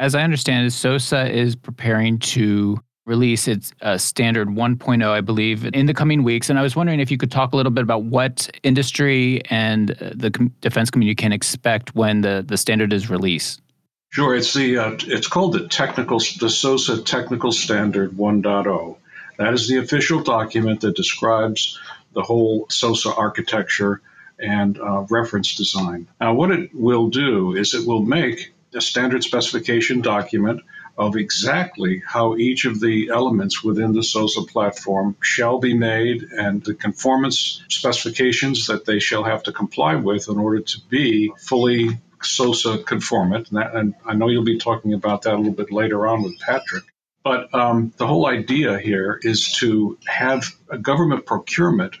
As 0.02 0.16
I 0.16 0.22
understand 0.24 0.66
it, 0.66 0.72
SOSA 0.72 1.30
is 1.30 1.54
preparing 1.54 2.18
to 2.18 2.76
release 3.06 3.46
its 3.46 3.72
uh, 3.82 3.96
standard 3.96 4.48
1.0, 4.48 5.06
I 5.06 5.20
believe, 5.20 5.64
in 5.64 5.86
the 5.86 5.94
coming 5.94 6.24
weeks. 6.24 6.50
And 6.50 6.58
I 6.58 6.62
was 6.62 6.74
wondering 6.74 6.98
if 6.98 7.08
you 7.12 7.16
could 7.16 7.30
talk 7.30 7.52
a 7.52 7.56
little 7.56 7.70
bit 7.70 7.84
about 7.84 8.02
what 8.02 8.50
industry 8.64 9.42
and 9.48 9.92
uh, 9.92 10.10
the 10.12 10.32
com- 10.32 10.52
defense 10.60 10.90
community 10.90 11.14
can 11.14 11.32
expect 11.32 11.94
when 11.94 12.22
the, 12.22 12.44
the 12.44 12.56
standard 12.56 12.92
is 12.92 13.08
released. 13.08 13.62
Sure, 14.10 14.34
it's 14.34 14.52
the 14.54 14.76
uh, 14.76 14.96
it's 15.02 15.28
called 15.28 15.52
the 15.52 15.68
technical 15.68 16.18
the 16.18 16.50
SOSA 16.50 17.04
Technical 17.04 17.52
Standard 17.52 18.10
1.0. 18.10 18.96
That 19.38 19.54
is 19.54 19.68
the 19.68 19.78
official 19.78 20.20
document 20.24 20.80
that 20.80 20.96
describes 20.96 21.78
the 22.12 22.22
whole 22.22 22.66
SOSA 22.70 23.16
architecture 23.16 24.00
and 24.40 24.80
uh, 24.80 25.06
reference 25.08 25.54
design. 25.54 26.08
Now, 26.20 26.34
what 26.34 26.50
it 26.50 26.74
will 26.74 27.08
do 27.08 27.54
is 27.54 27.74
it 27.74 27.86
will 27.86 28.02
make 28.02 28.52
a 28.74 28.80
standard 28.80 29.24
specification 29.24 30.00
document 30.00 30.62
of 30.96 31.16
exactly 31.16 32.02
how 32.06 32.36
each 32.36 32.64
of 32.64 32.78
the 32.80 33.08
elements 33.08 33.64
within 33.64 33.92
the 33.92 34.02
SOSA 34.02 34.42
platform 34.48 35.16
shall 35.22 35.58
be 35.58 35.74
made 35.74 36.22
and 36.22 36.62
the 36.62 36.74
conformance 36.74 37.62
specifications 37.68 38.66
that 38.66 38.84
they 38.84 38.98
shall 38.98 39.24
have 39.24 39.42
to 39.44 39.52
comply 39.52 39.94
with 39.96 40.28
in 40.28 40.38
order 40.38 40.60
to 40.60 40.80
be 40.90 41.32
fully 41.38 41.98
SOSA 42.22 42.84
conformant. 42.84 43.50
And, 43.50 43.58
that, 43.58 43.74
and 43.74 43.94
I 44.04 44.14
know 44.14 44.28
you'll 44.28 44.44
be 44.44 44.58
talking 44.58 44.92
about 44.92 45.22
that 45.22 45.34
a 45.34 45.36
little 45.36 45.52
bit 45.52 45.72
later 45.72 46.06
on 46.06 46.22
with 46.22 46.38
Patrick. 46.38 46.84
But 47.24 47.54
um, 47.54 47.92
the 47.96 48.06
whole 48.06 48.26
idea 48.26 48.78
here 48.78 49.18
is 49.22 49.52
to 49.58 49.98
have 50.06 50.44
a 50.68 50.76
government 50.76 51.24
procurement 51.24 51.96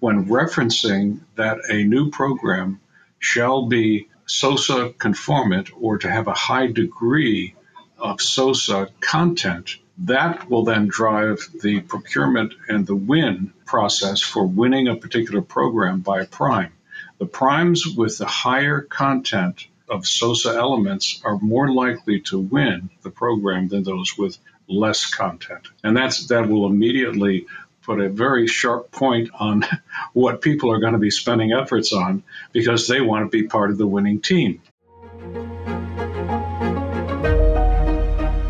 when 0.00 0.26
referencing 0.26 1.20
that 1.36 1.58
a 1.70 1.82
new 1.84 2.10
program 2.10 2.80
shall 3.18 3.66
be 3.66 4.08
SOSA 4.26 4.94
conformant 4.98 5.70
or 5.80 5.98
to 5.98 6.10
have 6.10 6.26
a 6.26 6.34
high 6.34 6.66
degree 6.66 7.54
of 7.98 8.20
SOSA 8.20 8.90
content, 9.00 9.76
that 9.98 10.50
will 10.50 10.64
then 10.64 10.88
drive 10.88 11.48
the 11.62 11.80
procurement 11.80 12.52
and 12.68 12.86
the 12.86 12.96
win 12.96 13.52
process 13.64 14.20
for 14.20 14.46
winning 14.46 14.88
a 14.88 14.96
particular 14.96 15.40
program 15.40 16.00
by 16.00 16.20
a 16.20 16.26
prime. 16.26 16.72
The 17.18 17.26
primes 17.26 17.86
with 17.86 18.18
the 18.18 18.26
higher 18.26 18.82
content 18.82 19.66
of 19.88 20.06
SOSA 20.06 20.54
elements 20.54 21.20
are 21.24 21.38
more 21.38 21.72
likely 21.72 22.20
to 22.22 22.38
win 22.38 22.90
the 23.02 23.10
program 23.10 23.68
than 23.68 23.84
those 23.84 24.18
with 24.18 24.36
less 24.68 25.06
content. 25.06 25.68
And 25.82 25.96
that's 25.96 26.26
that 26.26 26.48
will 26.48 26.66
immediately 26.66 27.46
put 27.86 28.00
a 28.00 28.08
very 28.08 28.48
sharp 28.48 28.90
point 28.90 29.30
on 29.38 29.64
what 30.12 30.42
people 30.42 30.70
are 30.72 30.80
going 30.80 30.92
to 30.92 30.98
be 30.98 31.10
spending 31.10 31.52
efforts 31.52 31.92
on 31.92 32.22
because 32.52 32.88
they 32.88 33.00
want 33.00 33.24
to 33.24 33.30
be 33.30 33.46
part 33.46 33.70
of 33.70 33.78
the 33.78 33.86
winning 33.86 34.20
team. 34.20 34.60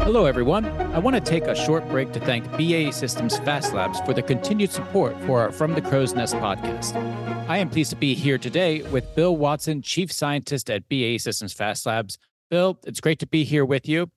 Hello, 0.01 0.25
everyone. 0.25 0.65
I 0.95 0.99
want 0.99 1.15
to 1.17 1.21
take 1.21 1.45
a 1.45 1.55
short 1.55 1.87
break 1.89 2.13
to 2.13 2.21
thank 2.21 2.51
BAE 2.57 2.93
Systems 2.93 3.37
Fast 3.39 3.75
Labs 3.75 4.01
for 4.01 4.15
the 4.15 4.23
continued 4.23 4.71
support 4.71 5.15
for 5.25 5.41
our 5.41 5.53
From 5.53 5.75
the 5.75 5.83
Crow's 5.83 6.15
Nest 6.15 6.35
podcast. 6.37 6.95
I 7.49 7.59
am 7.59 7.69
pleased 7.69 7.91
to 7.91 7.97
be 7.97 8.15
here 8.15 8.39
today 8.39 8.83
with 8.83 9.15
Bill 9.15 9.37
Watson, 9.37 9.83
Chief 9.83 10.11
Scientist 10.11 10.71
at 10.71 10.89
BAE 10.89 11.19
Systems 11.19 11.53
Fast 11.53 11.85
Labs. 11.85 12.19
Bill, 12.49 12.79
it's 12.85 13.01
great 13.01 13.19
to 13.19 13.27
be 13.27 13.45
here 13.45 13.65
with 13.65 13.89
you. 13.89 14.11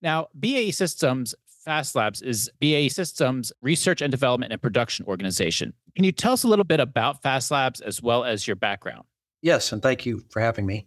Now, 0.00 0.28
BAE 0.38 0.70
Systems 0.70 1.34
Fast 1.64 1.94
Labs 1.94 2.20
is 2.22 2.50
BAE 2.60 2.88
Systems 2.88 3.52
research 3.62 4.02
and 4.02 4.10
development 4.10 4.52
and 4.52 4.60
production 4.60 5.06
organization. 5.06 5.72
Can 5.94 6.04
you 6.04 6.10
tell 6.10 6.32
us 6.32 6.42
a 6.42 6.48
little 6.48 6.64
bit 6.64 6.80
about 6.80 7.22
Fast 7.22 7.52
Labs 7.52 7.80
as 7.80 8.02
well 8.02 8.24
as 8.24 8.48
your 8.48 8.56
background? 8.56 9.04
Yes, 9.42 9.70
and 9.70 9.80
thank 9.80 10.04
you 10.04 10.24
for 10.30 10.40
having 10.40 10.66
me. 10.66 10.86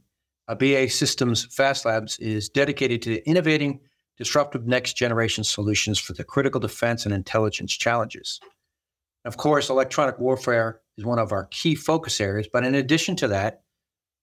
Uh, 0.49 0.55
BAE 0.55 0.87
Systems 0.87 1.45
Fast 1.45 1.85
Labs 1.85 2.19
is 2.19 2.49
dedicated 2.49 3.01
to 3.03 3.25
innovating 3.27 3.79
disruptive 4.17 4.67
next 4.67 4.93
generation 4.93 5.45
solutions 5.45 5.97
for 5.97 6.11
the 6.11 6.25
critical 6.25 6.59
defense 6.59 7.05
and 7.05 7.13
intelligence 7.13 7.73
challenges. 7.73 8.41
Of 9.23 9.37
course, 9.37 9.69
electronic 9.69 10.19
warfare 10.19 10.81
is 10.97 11.05
one 11.05 11.19
of 11.19 11.31
our 11.31 11.45
key 11.45 11.75
focus 11.75 12.19
areas, 12.19 12.49
but 12.51 12.65
in 12.65 12.75
addition 12.75 13.15
to 13.17 13.29
that, 13.29 13.61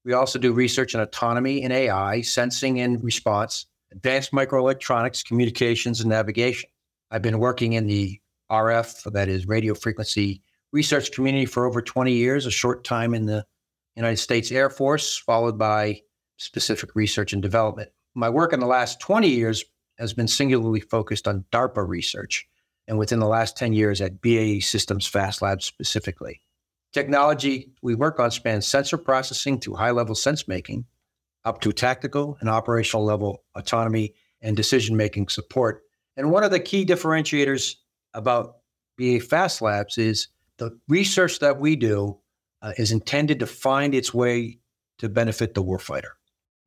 we 0.05 0.13
also 0.13 0.39
do 0.39 0.53
research 0.53 0.95
in 0.95 1.01
autonomy 1.01 1.63
and 1.63 1.73
AI, 1.73 2.21
sensing 2.21 2.79
and 2.81 3.03
response, 3.03 3.67
advanced 3.93 4.33
microelectronics, 4.33 5.25
communications, 5.25 6.01
and 6.01 6.11
navigation. 6.11 6.69
I've 7.11 7.23
been 7.23 7.39
working 7.39 7.75
in 7.75 7.87
the 7.87 8.21
RF, 8.51 9.13
that 9.13 9.29
is 9.29 9.47
radio 9.47 9.75
frequency 9.75 10.43
research 10.73 11.13
community 11.13 11.47
for 11.47 11.67
over 11.67 11.83
20 11.83 12.13
years, 12.13 12.47
a 12.47 12.51
short 12.51 12.85
time 12.85 13.15
in 13.15 13.27
the 13.27 13.45
United 13.97 14.17
States 14.17 14.51
Air 14.51 14.71
Force, 14.71 15.19
followed 15.19 15.59
by 15.59 16.01
specific 16.39 16.95
research 16.95 17.33
and 17.33 17.43
development. 17.43 17.91
My 18.15 18.29
work 18.29 18.53
in 18.53 18.61
the 18.61 18.67
last 18.67 19.01
20 19.01 19.29
years 19.29 19.65
has 19.99 20.15
been 20.15 20.29
singularly 20.29 20.81
focused 20.81 21.29
on 21.29 21.45
DARPA 21.53 21.87
research, 21.87 22.47
and 22.89 22.99
within 22.99 23.21
the 23.21 23.27
last 23.27 23.57
10 23.57 23.75
years 23.75 24.01
at 24.01 24.21
BAE 24.21 24.61
Systems 24.61 25.07
Fast 25.07 25.43
Labs 25.43 25.67
specifically. 25.67 26.41
Technology 26.93 27.71
we 27.83 27.95
work 27.95 28.19
on 28.19 28.31
spans 28.31 28.67
sensor 28.67 28.99
processing 28.99 29.59
to 29.61 29.75
high 29.75 29.91
level 29.91 30.15
sense 30.15 30.49
making, 30.49 30.85
up 31.45 31.61
to 31.61 31.73
tactical 31.73 32.37
and 32.41 32.49
operational 32.49 33.05
level 33.05 33.45
autonomy 33.55 34.15
and 34.41 34.57
decision 34.57 34.97
making 34.97 35.29
support. 35.29 35.83
And 36.17 36.31
one 36.31 36.45
of 36.45 36.51
the 36.51 36.61
key 36.61 36.85
differentiators 36.85 37.75
about 38.15 38.57
BAE 38.99 39.21
Fast 39.21 39.63
Labs 39.63 39.99
is 39.99 40.29
the 40.59 40.79
research 40.89 41.39
that 41.39 41.59
we 41.59 41.77
do 41.77 42.19
uh, 42.61 42.73
is 42.77 42.93
intended 42.93 43.41
to 43.41 43.47
find 43.47 43.95
its 43.95 44.13
way 44.13 44.59
to 44.99 45.09
benefit 45.09 45.55
the 45.55 45.63
warfighter. 45.63 46.11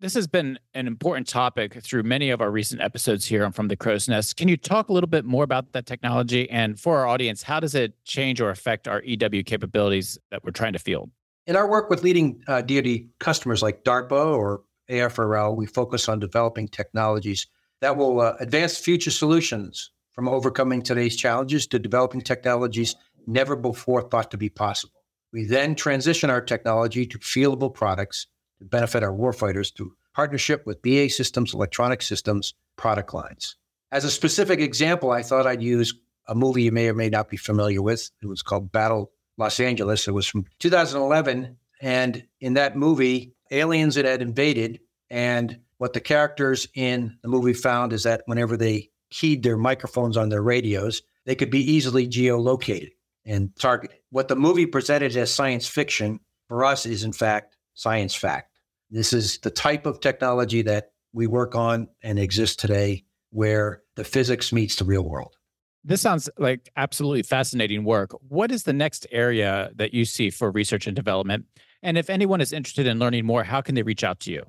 This 0.01 0.13
has 0.15 0.27
been 0.27 0.59
an 0.73 0.87
important 0.87 1.25
topic 1.25 1.81
through 1.81 2.03
many 2.03 2.29
of 2.29 2.41
our 2.41 2.51
recent 2.51 2.81
episodes 2.81 3.25
here 3.25 3.45
on 3.45 3.53
From 3.53 3.69
the 3.69 3.77
Crow's 3.77 4.09
Nest. 4.09 4.35
Can 4.35 4.49
you 4.49 4.57
talk 4.57 4.89
a 4.89 4.93
little 4.93 5.07
bit 5.07 5.23
more 5.23 5.45
about 5.45 5.71
that 5.71 5.85
technology? 5.85 6.49
And 6.49 6.77
for 6.77 6.97
our 6.97 7.07
audience, 7.07 7.43
how 7.43 7.61
does 7.61 7.75
it 7.75 7.93
change 8.03 8.41
or 8.41 8.49
affect 8.49 8.89
our 8.89 9.01
EW 9.03 9.43
capabilities 9.43 10.19
that 10.31 10.43
we're 10.43 10.51
trying 10.51 10.73
to 10.73 10.79
field? 10.79 11.11
In 11.47 11.55
our 11.55 11.69
work 11.69 11.89
with 11.89 12.03
leading 12.03 12.43
uh, 12.47 12.61
DoD 12.61 13.07
customers 13.19 13.63
like 13.63 13.85
DARPA 13.85 14.35
or 14.35 14.63
AFRL, 14.89 15.55
we 15.55 15.65
focus 15.65 16.07
on 16.09 16.19
developing 16.19 16.67
technologies 16.67 17.47
that 17.81 17.97
will 17.97 18.21
uh, 18.21 18.35
advance 18.39 18.77
future 18.77 19.11
solutions 19.11 19.91
from 20.11 20.27
overcoming 20.29 20.81
today's 20.81 21.15
challenges 21.15 21.67
to 21.67 21.79
developing 21.79 22.21
technologies 22.21 22.95
never 23.27 23.55
before 23.55 24.01
thought 24.01 24.31
to 24.31 24.37
be 24.37 24.49
possible. 24.49 25.03
We 25.33 25.45
then 25.45 25.75
transition 25.75 26.29
our 26.29 26.41
technology 26.41 27.05
to 27.07 27.19
fieldable 27.19 27.73
products 27.73 28.27
to 28.59 28.65
benefit 28.65 29.03
our 29.03 29.11
warfighters 29.11 29.75
through 29.75 29.93
partnership 30.13 30.65
with 30.65 30.81
BAE 30.81 31.09
Systems 31.09 31.53
Electronic 31.53 32.01
Systems 32.01 32.53
product 32.77 33.13
lines. 33.13 33.57
As 33.91 34.05
a 34.05 34.11
specific 34.11 34.61
example, 34.61 35.11
I 35.11 35.23
thought 35.23 35.45
I'd 35.45 35.61
use 35.61 35.93
a 36.27 36.35
movie 36.35 36.63
you 36.63 36.71
may 36.71 36.87
or 36.87 36.93
may 36.93 37.09
not 37.09 37.29
be 37.29 37.37
familiar 37.37 37.81
with. 37.81 38.09
It 38.21 38.27
was 38.27 38.41
called 38.41 38.71
Battle 38.71 39.11
Los 39.37 39.59
Angeles. 39.59 40.07
It 40.07 40.11
was 40.11 40.25
from 40.25 40.45
2011. 40.59 41.57
And 41.81 42.25
in 42.39 42.53
that 42.53 42.77
movie, 42.77 43.34
aliens 43.51 43.95
that 43.95 44.05
had 44.05 44.21
invaded. 44.21 44.79
And 45.09 45.59
what 45.77 45.93
the 45.93 45.99
characters 45.99 46.67
in 46.73 47.17
the 47.21 47.27
movie 47.27 47.53
found 47.53 47.93
is 47.93 48.03
that 48.03 48.23
whenever 48.25 48.57
they 48.57 48.89
keyed 49.09 49.43
their 49.43 49.57
microphones 49.57 50.17
on 50.17 50.29
their 50.29 50.41
radios, 50.41 51.01
they 51.25 51.35
could 51.35 51.49
be 51.49 51.71
easily 51.71 52.07
geolocated 52.07 52.91
and 53.25 53.55
targeted. 53.57 53.97
What 54.09 54.27
the 54.27 54.35
movie 54.35 54.65
presented 54.65 55.15
as 55.17 55.33
science 55.33 55.67
fiction 55.67 56.19
for 56.47 56.63
us 56.63 56.85
is, 56.85 57.03
in 57.03 57.13
fact, 57.13 57.57
science 57.73 58.15
fact. 58.15 58.51
This 58.89 59.13
is 59.13 59.39
the 59.39 59.51
type 59.51 59.85
of 59.85 59.99
technology 59.99 60.61
that 60.63 60.91
we 61.13 61.27
work 61.27 61.55
on 61.55 61.87
and 62.03 62.19
exists 62.19 62.55
today 62.55 63.03
where 63.31 63.81
the 63.95 64.03
physics 64.03 64.53
meets 64.53 64.75
the 64.75 64.85
real 64.85 65.03
world. 65.03 65.35
This 65.83 66.01
sounds 66.01 66.29
like 66.37 66.69
absolutely 66.77 67.23
fascinating 67.23 67.83
work. 67.83 68.11
What 68.27 68.51
is 68.51 68.63
the 68.63 68.73
next 68.73 69.05
area 69.11 69.69
that 69.75 69.93
you 69.93 70.05
see 70.05 70.29
for 70.29 70.51
research 70.51 70.87
and 70.87 70.95
development? 70.95 71.45
And 71.85 71.99
if 71.99 72.09
anyone 72.09 72.41
is 72.41 72.51
interested 72.51 72.87
in 72.87 72.97
learning 72.97 73.25
more, 73.25 73.43
how 73.43 73.61
can 73.61 73.75
they 73.75 73.83
reach 73.83 74.03
out 74.03 74.19
to 74.21 74.31
you? 74.31 74.43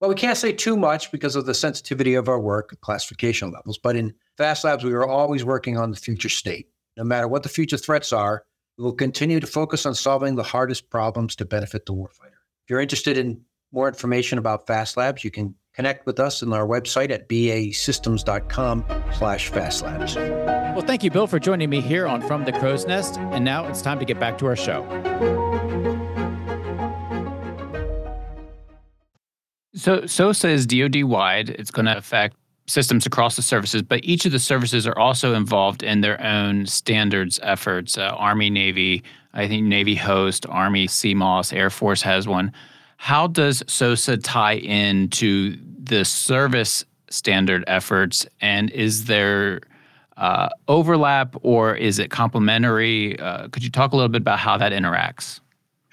Well, 0.00 0.10
we 0.10 0.16
can't 0.16 0.36
say 0.36 0.52
too 0.52 0.76
much 0.76 1.10
because 1.10 1.34
of 1.34 1.46
the 1.46 1.54
sensitivity 1.54 2.14
of 2.14 2.28
our 2.28 2.38
work, 2.38 2.78
classification 2.82 3.50
levels. 3.50 3.78
But 3.78 3.96
in 3.96 4.12
Fast 4.36 4.64
Labs, 4.64 4.84
we 4.84 4.92
are 4.92 5.06
always 5.06 5.46
working 5.46 5.78
on 5.78 5.90
the 5.90 5.96
future 5.96 6.28
state. 6.28 6.68
No 6.98 7.04
matter 7.04 7.26
what 7.26 7.42
the 7.42 7.48
future 7.48 7.78
threats 7.78 8.12
are, 8.12 8.44
we 8.76 8.84
will 8.84 8.92
continue 8.92 9.40
to 9.40 9.46
focus 9.46 9.86
on 9.86 9.94
solving 9.94 10.34
the 10.34 10.42
hardest 10.42 10.90
problems 10.90 11.34
to 11.36 11.46
benefit 11.46 11.86
the 11.86 11.94
warfighter. 11.94 12.36
If 12.64 12.70
you're 12.70 12.80
interested 12.80 13.16
in 13.16 13.40
more 13.72 13.88
information 13.88 14.36
about 14.36 14.66
Fast 14.66 14.98
Labs, 14.98 15.24
you 15.24 15.30
can 15.30 15.54
connect 15.74 16.04
with 16.04 16.20
us 16.20 16.42
on 16.42 16.52
our 16.52 16.66
website 16.66 17.10
at 17.10 17.30
baesystems.com 17.30 18.84
slash 19.14 19.50
fastlabs. 19.50 20.16
Well, 20.74 20.84
thank 20.84 21.02
you, 21.02 21.10
Bill, 21.10 21.26
for 21.26 21.38
joining 21.38 21.70
me 21.70 21.80
here 21.80 22.06
on 22.06 22.20
From 22.20 22.44
the 22.44 22.52
Crow's 22.52 22.84
Nest. 22.86 23.16
And 23.18 23.42
now 23.42 23.66
it's 23.68 23.80
time 23.80 23.98
to 24.00 24.04
get 24.04 24.20
back 24.20 24.36
to 24.38 24.46
our 24.46 24.56
show. 24.56 25.53
So 29.74 30.02
SOSA 30.02 30.50
is 30.50 30.66
DoD 30.66 31.02
wide. 31.04 31.50
It's 31.50 31.70
going 31.70 31.86
to 31.86 31.96
affect 31.96 32.36
systems 32.66 33.06
across 33.06 33.36
the 33.36 33.42
services, 33.42 33.82
but 33.82 34.00
each 34.04 34.24
of 34.24 34.32
the 34.32 34.38
services 34.38 34.86
are 34.86 34.98
also 34.98 35.34
involved 35.34 35.82
in 35.82 36.00
their 36.00 36.20
own 36.22 36.66
standards 36.66 37.40
efforts. 37.42 37.98
Uh, 37.98 38.14
Army, 38.16 38.50
Navy, 38.50 39.02
I 39.34 39.48
think 39.48 39.66
Navy 39.66 39.94
host, 39.96 40.46
Army, 40.48 40.86
CMOSS, 40.86 41.52
Air 41.52 41.70
Force 41.70 42.02
has 42.02 42.26
one. 42.26 42.52
How 42.96 43.26
does 43.26 43.62
SOSA 43.66 44.18
tie 44.18 44.54
into 44.54 45.58
the 45.82 46.04
service 46.04 46.84
standard 47.10 47.64
efforts, 47.66 48.26
and 48.40 48.70
is 48.70 49.04
there 49.04 49.60
uh, 50.16 50.48
overlap 50.68 51.36
or 51.42 51.74
is 51.74 51.98
it 51.98 52.10
complementary? 52.10 53.18
Uh, 53.18 53.48
could 53.48 53.64
you 53.64 53.70
talk 53.70 53.92
a 53.92 53.96
little 53.96 54.08
bit 54.08 54.22
about 54.22 54.38
how 54.38 54.56
that 54.56 54.72
interacts? 54.72 55.40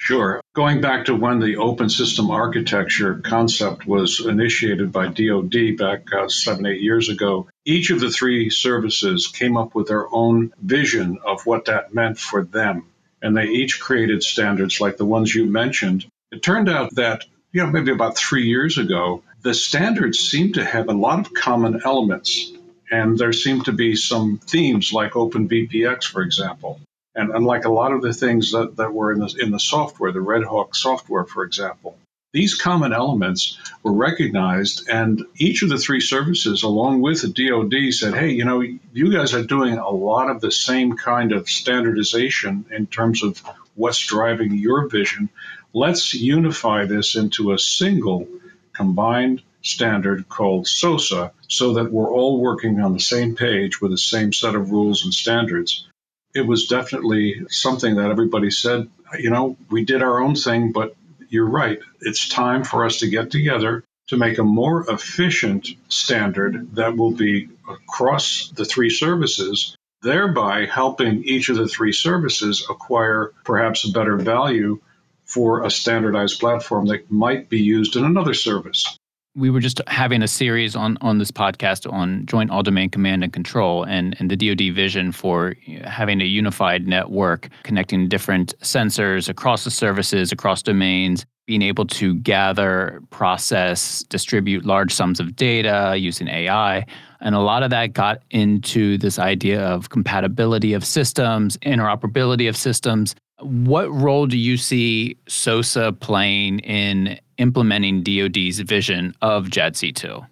Sure. 0.01 0.41
Going 0.55 0.81
back 0.81 1.05
to 1.05 1.15
when 1.15 1.39
the 1.39 1.57
open 1.57 1.87
system 1.87 2.31
architecture 2.31 3.21
concept 3.23 3.85
was 3.85 4.25
initiated 4.25 4.91
by 4.91 5.09
DoD 5.09 5.77
back 5.77 6.11
uh, 6.11 6.27
seven, 6.27 6.65
eight 6.65 6.81
years 6.81 7.09
ago, 7.09 7.47
each 7.65 7.91
of 7.91 7.99
the 7.99 8.09
three 8.09 8.49
services 8.49 9.27
came 9.27 9.57
up 9.57 9.75
with 9.75 9.89
their 9.89 10.11
own 10.11 10.53
vision 10.59 11.19
of 11.23 11.45
what 11.45 11.65
that 11.65 11.93
meant 11.93 12.17
for 12.17 12.43
them. 12.43 12.87
And 13.21 13.37
they 13.37 13.49
each 13.49 13.79
created 13.79 14.23
standards 14.23 14.81
like 14.81 14.97
the 14.97 15.05
ones 15.05 15.35
you 15.35 15.45
mentioned. 15.45 16.07
It 16.31 16.41
turned 16.41 16.67
out 16.67 16.95
that, 16.95 17.23
you 17.51 17.63
know, 17.63 17.69
maybe 17.69 17.91
about 17.91 18.17
three 18.17 18.47
years 18.47 18.79
ago, 18.79 19.21
the 19.43 19.53
standards 19.53 20.17
seemed 20.17 20.55
to 20.55 20.65
have 20.65 20.89
a 20.89 20.93
lot 20.93 21.19
of 21.19 21.31
common 21.31 21.79
elements. 21.85 22.51
And 22.89 23.19
there 23.19 23.33
seemed 23.33 23.65
to 23.65 23.71
be 23.71 23.95
some 23.95 24.39
themes 24.39 24.91
like 24.91 25.11
OpenVPX, 25.11 26.05
for 26.05 26.23
example. 26.23 26.81
And 27.13 27.31
unlike 27.31 27.65
a 27.65 27.71
lot 27.71 27.91
of 27.91 28.01
the 28.01 28.13
things 28.13 28.51
that, 28.51 28.77
that 28.77 28.93
were 28.93 29.11
in 29.11 29.19
the, 29.19 29.35
in 29.39 29.51
the 29.51 29.59
software, 29.59 30.11
the 30.11 30.21
Red 30.21 30.43
Hawk 30.43 30.75
software, 30.75 31.25
for 31.25 31.43
example, 31.43 31.97
these 32.33 32.55
common 32.55 32.93
elements 32.93 33.57
were 33.83 33.91
recognized, 33.91 34.87
and 34.87 35.25
each 35.35 35.63
of 35.63 35.69
the 35.69 35.77
three 35.77 35.99
services, 35.99 36.63
along 36.63 37.01
with 37.01 37.21
the 37.21 37.27
DoD, 37.27 37.93
said, 37.93 38.13
hey, 38.13 38.29
you 38.29 38.45
know, 38.45 38.61
you 38.61 39.11
guys 39.11 39.33
are 39.33 39.43
doing 39.43 39.77
a 39.77 39.89
lot 39.89 40.29
of 40.29 40.39
the 40.39 40.51
same 40.51 40.95
kind 40.95 41.33
of 41.33 41.49
standardization 41.49 42.65
in 42.71 42.87
terms 42.87 43.21
of 43.21 43.43
what's 43.75 44.05
driving 44.05 44.53
your 44.53 44.87
vision. 44.87 45.29
Let's 45.73 46.13
unify 46.13 46.85
this 46.85 47.17
into 47.17 47.51
a 47.51 47.59
single 47.59 48.27
combined 48.71 49.41
standard 49.61 50.29
called 50.29 50.67
SOSA 50.67 51.33
so 51.49 51.73
that 51.73 51.91
we're 51.91 52.11
all 52.11 52.39
working 52.39 52.79
on 52.79 52.93
the 52.93 52.99
same 52.99 53.35
page 53.35 53.81
with 53.81 53.91
the 53.91 53.97
same 53.97 54.31
set 54.31 54.55
of 54.55 54.71
rules 54.71 55.03
and 55.03 55.13
standards 55.13 55.85
it 56.33 56.45
was 56.45 56.67
definitely 56.67 57.45
something 57.49 57.95
that 57.95 58.11
everybody 58.11 58.51
said, 58.51 58.89
you 59.19 59.29
know, 59.29 59.57
we 59.69 59.83
did 59.85 60.01
our 60.01 60.21
own 60.21 60.35
thing, 60.35 60.71
but 60.71 60.95
you're 61.29 61.49
right. 61.49 61.79
It's 62.01 62.29
time 62.29 62.63
for 62.63 62.85
us 62.85 62.99
to 62.99 63.09
get 63.09 63.31
together 63.31 63.83
to 64.07 64.17
make 64.17 64.37
a 64.37 64.43
more 64.43 64.89
efficient 64.89 65.67
standard 65.89 66.75
that 66.75 66.97
will 66.97 67.11
be 67.11 67.49
across 67.69 68.51
the 68.55 68.65
three 68.65 68.89
services, 68.89 69.75
thereby 70.01 70.65
helping 70.65 71.23
each 71.23 71.49
of 71.49 71.57
the 71.57 71.67
three 71.67 71.93
services 71.93 72.65
acquire 72.69 73.31
perhaps 73.43 73.87
a 73.87 73.91
better 73.91 74.17
value 74.17 74.79
for 75.25 75.63
a 75.63 75.71
standardized 75.71 76.39
platform 76.39 76.87
that 76.87 77.09
might 77.09 77.49
be 77.49 77.61
used 77.61 77.95
in 77.95 78.03
another 78.03 78.33
service 78.33 78.97
we 79.35 79.49
were 79.49 79.59
just 79.59 79.81
having 79.87 80.21
a 80.21 80.27
series 80.27 80.75
on 80.75 80.97
on 81.01 81.17
this 81.17 81.31
podcast 81.31 81.91
on 81.91 82.25
joint 82.25 82.51
all 82.51 82.63
domain 82.63 82.89
command 82.89 83.23
and 83.23 83.31
control 83.31 83.83
and 83.83 84.15
and 84.19 84.29
the 84.29 84.35
DoD 84.35 84.75
vision 84.75 85.11
for 85.11 85.55
having 85.85 86.21
a 86.21 86.25
unified 86.25 86.87
network 86.87 87.49
connecting 87.63 88.07
different 88.09 88.53
sensors 88.59 89.29
across 89.29 89.63
the 89.63 89.71
services 89.71 90.31
across 90.31 90.61
domains 90.61 91.25
being 91.47 91.61
able 91.61 91.85
to 91.85 92.15
gather 92.15 93.01
process 93.09 94.03
distribute 94.03 94.65
large 94.65 94.93
sums 94.93 95.19
of 95.19 95.35
data 95.35 95.95
using 95.97 96.27
AI 96.27 96.85
and 97.21 97.35
a 97.35 97.39
lot 97.39 97.63
of 97.63 97.69
that 97.69 97.93
got 97.93 98.21
into 98.31 98.97
this 98.97 99.17
idea 99.17 99.61
of 99.61 99.89
compatibility 99.89 100.73
of 100.73 100.83
systems 100.83 101.57
interoperability 101.57 102.49
of 102.49 102.57
systems. 102.57 103.15
What 103.39 103.91
role 103.91 104.27
do 104.27 104.37
you 104.37 104.55
see 104.55 105.17
SOSA 105.27 105.93
playing 105.93 106.59
in 106.59 107.19
implementing 107.41 108.03
DoD's 108.03 108.59
vision 108.59 109.15
of 109.21 109.47
JADC2? 109.47 110.27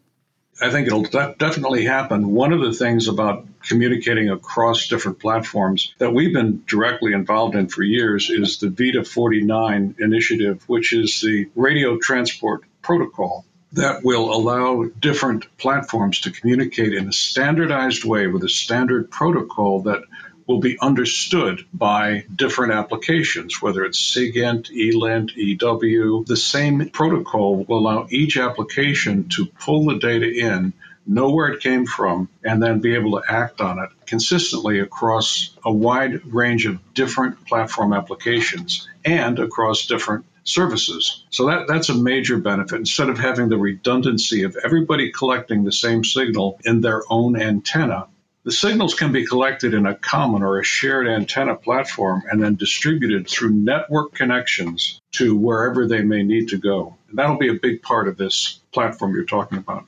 I 0.61 0.69
think 0.69 0.87
it'll 0.87 1.03
de- 1.03 1.35
definitely 1.39 1.85
happen. 1.85 2.31
One 2.31 2.51
of 2.51 2.61
the 2.61 2.73
things 2.73 3.07
about 3.07 3.45
communicating 3.65 4.29
across 4.29 4.87
different 4.87 5.19
platforms 5.19 5.93
that 5.99 6.13
we've 6.13 6.33
been 6.33 6.63
directly 6.67 7.13
involved 7.13 7.55
in 7.55 7.69
for 7.69 7.81
years 7.81 8.29
is 8.29 8.59
the 8.59 8.69
VITA 8.69 9.05
49 9.05 9.95
initiative, 9.99 10.63
which 10.67 10.93
is 10.93 11.21
the 11.21 11.49
radio 11.55 11.97
transport 11.97 12.63
protocol 12.81 13.45
that 13.73 14.03
will 14.03 14.33
allow 14.33 14.85
different 14.99 15.45
platforms 15.57 16.21
to 16.21 16.31
communicate 16.31 16.93
in 16.93 17.07
a 17.07 17.13
standardized 17.13 18.03
way 18.03 18.27
with 18.27 18.43
a 18.43 18.49
standard 18.49 19.11
protocol 19.11 19.83
that 19.83 20.01
will 20.49 20.59
be 20.59 20.79
understood 20.81 21.63
by 21.71 22.25
different 22.35 22.73
applications, 22.73 23.62
whether 23.62 23.85
it's 23.85 23.99
SIGINT, 23.99 24.71
ELINT, 24.71 25.38
EW. 25.38 26.25
The 26.25 26.35
same 26.35 26.89
protocol 26.89 27.63
will 27.65 27.77
allow 27.77 28.07
each 28.09 28.35
application 28.35 29.29
to 29.35 29.45
pull 29.45 29.85
the 29.85 29.99
data 29.99 30.27
in, 30.27 30.73
know 31.05 31.29
where 31.29 31.49
it 31.49 31.62
came 31.62 31.85
from, 31.85 32.29
and 32.43 32.63
then 32.63 32.79
be 32.79 32.95
able 32.95 33.21
to 33.21 33.31
act 33.31 33.62
on 33.62 33.77
it 33.77 33.89
consistently 34.07 34.79
across 34.79 35.55
a 35.63 35.71
wide 35.71 36.25
range 36.25 36.65
of 36.65 36.79
different 36.95 37.45
platform 37.45 37.93
applications 37.93 38.89
and 39.05 39.38
across 39.38 39.85
different 39.85 40.25
services. 40.45 41.25
So 41.29 41.45
that, 41.45 41.67
that's 41.67 41.89
a 41.89 41.93
major 41.93 42.38
benefit. 42.38 42.79
Instead 42.79 43.09
of 43.09 43.19
having 43.19 43.49
the 43.49 43.57
redundancy 43.59 44.41
of 44.43 44.57
everybody 44.63 45.12
collecting 45.12 45.63
the 45.63 45.71
same 45.71 46.03
signal 46.03 46.59
in 46.65 46.81
their 46.81 47.03
own 47.07 47.39
antenna, 47.39 48.07
the 48.49 48.55
signals 48.55 48.95
can 48.95 49.12
be 49.12 49.27
collected 49.27 49.75
in 49.75 49.85
a 49.85 49.93
common 49.93 50.41
or 50.41 50.57
a 50.57 50.63
shared 50.63 51.07
antenna 51.07 51.55
platform 51.55 52.23
and 52.31 52.41
then 52.41 52.55
distributed 52.55 53.29
through 53.29 53.51
network 53.51 54.15
connections 54.15 54.99
to 55.12 55.35
wherever 55.35 55.85
they 55.85 56.01
may 56.01 56.23
need 56.23 56.47
to 56.47 56.57
go. 56.57 56.97
And 57.09 57.19
that'll 57.19 57.38
be 57.38 57.49
a 57.49 57.59
big 57.62 57.83
part 57.83 58.07
of 58.07 58.17
this 58.17 58.59
platform 58.71 59.13
you're 59.13 59.25
talking 59.25 59.59
about. 59.59 59.85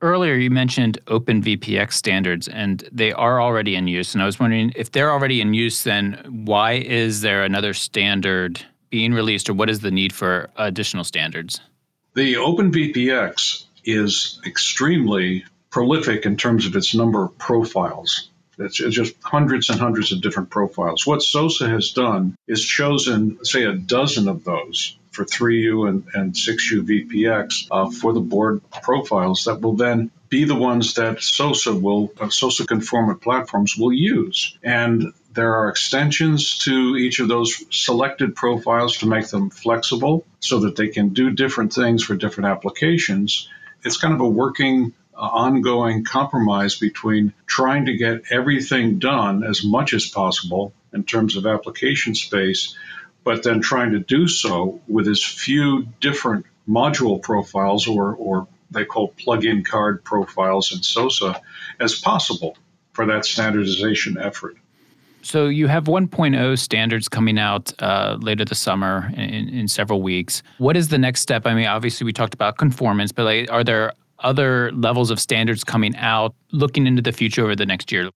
Earlier, 0.00 0.32
you 0.32 0.48
mentioned 0.48 0.96
OpenVPX 1.08 1.92
standards, 1.92 2.48
and 2.48 2.88
they 2.90 3.12
are 3.12 3.38
already 3.38 3.76
in 3.76 3.86
use. 3.86 4.14
And 4.14 4.22
I 4.22 4.24
was 4.26 4.40
wondering 4.40 4.72
if 4.74 4.90
they're 4.90 5.12
already 5.12 5.42
in 5.42 5.52
use, 5.52 5.82
then 5.82 6.44
why 6.46 6.76
is 6.76 7.20
there 7.20 7.44
another 7.44 7.74
standard 7.74 8.64
being 8.88 9.12
released, 9.12 9.50
or 9.50 9.52
what 9.52 9.68
is 9.68 9.80
the 9.80 9.90
need 9.90 10.14
for 10.14 10.48
additional 10.56 11.04
standards? 11.04 11.60
The 12.14 12.32
OpenVPX 12.32 13.64
is 13.84 14.40
extremely 14.46 15.44
prolific 15.74 16.24
in 16.24 16.36
terms 16.36 16.66
of 16.66 16.76
its 16.76 16.94
number 16.94 17.24
of 17.24 17.36
profiles. 17.36 18.30
It's 18.60 18.76
just 18.76 19.14
hundreds 19.20 19.70
and 19.70 19.80
hundreds 19.80 20.12
of 20.12 20.20
different 20.20 20.50
profiles. 20.50 21.04
What 21.04 21.18
SOSA 21.18 21.68
has 21.68 21.90
done 21.90 22.36
is 22.46 22.64
chosen, 22.64 23.44
say, 23.44 23.64
a 23.64 23.72
dozen 23.72 24.28
of 24.28 24.44
those 24.44 24.96
for 25.10 25.24
3U 25.24 25.88
and, 25.88 26.04
and 26.14 26.32
6U 26.32 26.86
VPX 26.86 27.66
uh, 27.72 27.90
for 27.90 28.12
the 28.12 28.20
board 28.20 28.62
profiles 28.84 29.46
that 29.46 29.60
will 29.62 29.74
then 29.74 30.12
be 30.28 30.44
the 30.44 30.54
ones 30.54 30.94
that 30.94 31.16
SOSA 31.16 31.74
will, 31.74 32.12
uh, 32.20 32.28
SOSA 32.28 32.68
conformant 32.68 33.20
platforms 33.20 33.76
will 33.76 33.92
use. 33.92 34.56
And 34.62 35.12
there 35.32 35.56
are 35.56 35.70
extensions 35.70 36.58
to 36.58 36.94
each 36.96 37.18
of 37.18 37.26
those 37.26 37.64
selected 37.76 38.36
profiles 38.36 38.98
to 38.98 39.08
make 39.08 39.26
them 39.26 39.50
flexible 39.50 40.24
so 40.38 40.60
that 40.60 40.76
they 40.76 40.86
can 40.86 41.08
do 41.08 41.30
different 41.30 41.72
things 41.72 42.04
for 42.04 42.14
different 42.14 42.50
applications. 42.50 43.48
It's 43.84 43.96
kind 43.96 44.14
of 44.14 44.20
a 44.20 44.28
working 44.28 44.92
ongoing 45.28 46.04
compromise 46.04 46.76
between 46.76 47.32
trying 47.46 47.86
to 47.86 47.96
get 47.96 48.22
everything 48.30 48.98
done 48.98 49.44
as 49.44 49.64
much 49.64 49.92
as 49.94 50.06
possible 50.06 50.72
in 50.92 51.04
terms 51.04 51.36
of 51.36 51.46
application 51.46 52.14
space, 52.14 52.76
but 53.24 53.42
then 53.42 53.60
trying 53.60 53.92
to 53.92 53.98
do 53.98 54.28
so 54.28 54.80
with 54.86 55.08
as 55.08 55.22
few 55.22 55.86
different 56.00 56.46
module 56.68 57.20
profiles 57.20 57.86
or, 57.86 58.14
or 58.14 58.48
they 58.70 58.84
call 58.84 59.08
plug-in 59.08 59.64
card 59.64 60.04
profiles 60.04 60.72
in 60.72 60.82
SOSA 60.82 61.40
as 61.80 61.94
possible 62.00 62.56
for 62.92 63.06
that 63.06 63.24
standardization 63.24 64.18
effort. 64.18 64.56
So 65.22 65.46
you 65.46 65.68
have 65.68 65.84
1.0 65.84 66.58
standards 66.58 67.08
coming 67.08 67.38
out 67.38 67.72
uh, 67.78 68.18
later 68.20 68.44
this 68.44 68.58
summer 68.58 69.10
in, 69.16 69.48
in, 69.48 69.68
several 69.68 70.02
weeks. 70.02 70.42
What 70.58 70.76
is 70.76 70.88
the 70.88 70.98
next 70.98 71.22
step? 71.22 71.46
I 71.46 71.54
mean, 71.54 71.66
obviously 71.66 72.04
we 72.04 72.12
talked 72.12 72.34
about 72.34 72.58
conformance, 72.58 73.10
but 73.10 73.24
like, 73.24 73.50
are 73.50 73.64
there 73.64 73.94
other 74.24 74.72
levels 74.72 75.10
of 75.10 75.20
standards 75.20 75.62
coming 75.62 75.94
out 75.96 76.34
looking 76.50 76.86
into 76.86 77.02
the 77.02 77.12
future 77.12 77.44
over 77.44 77.54
the 77.54 77.66
next 77.66 77.92
year? 77.92 78.10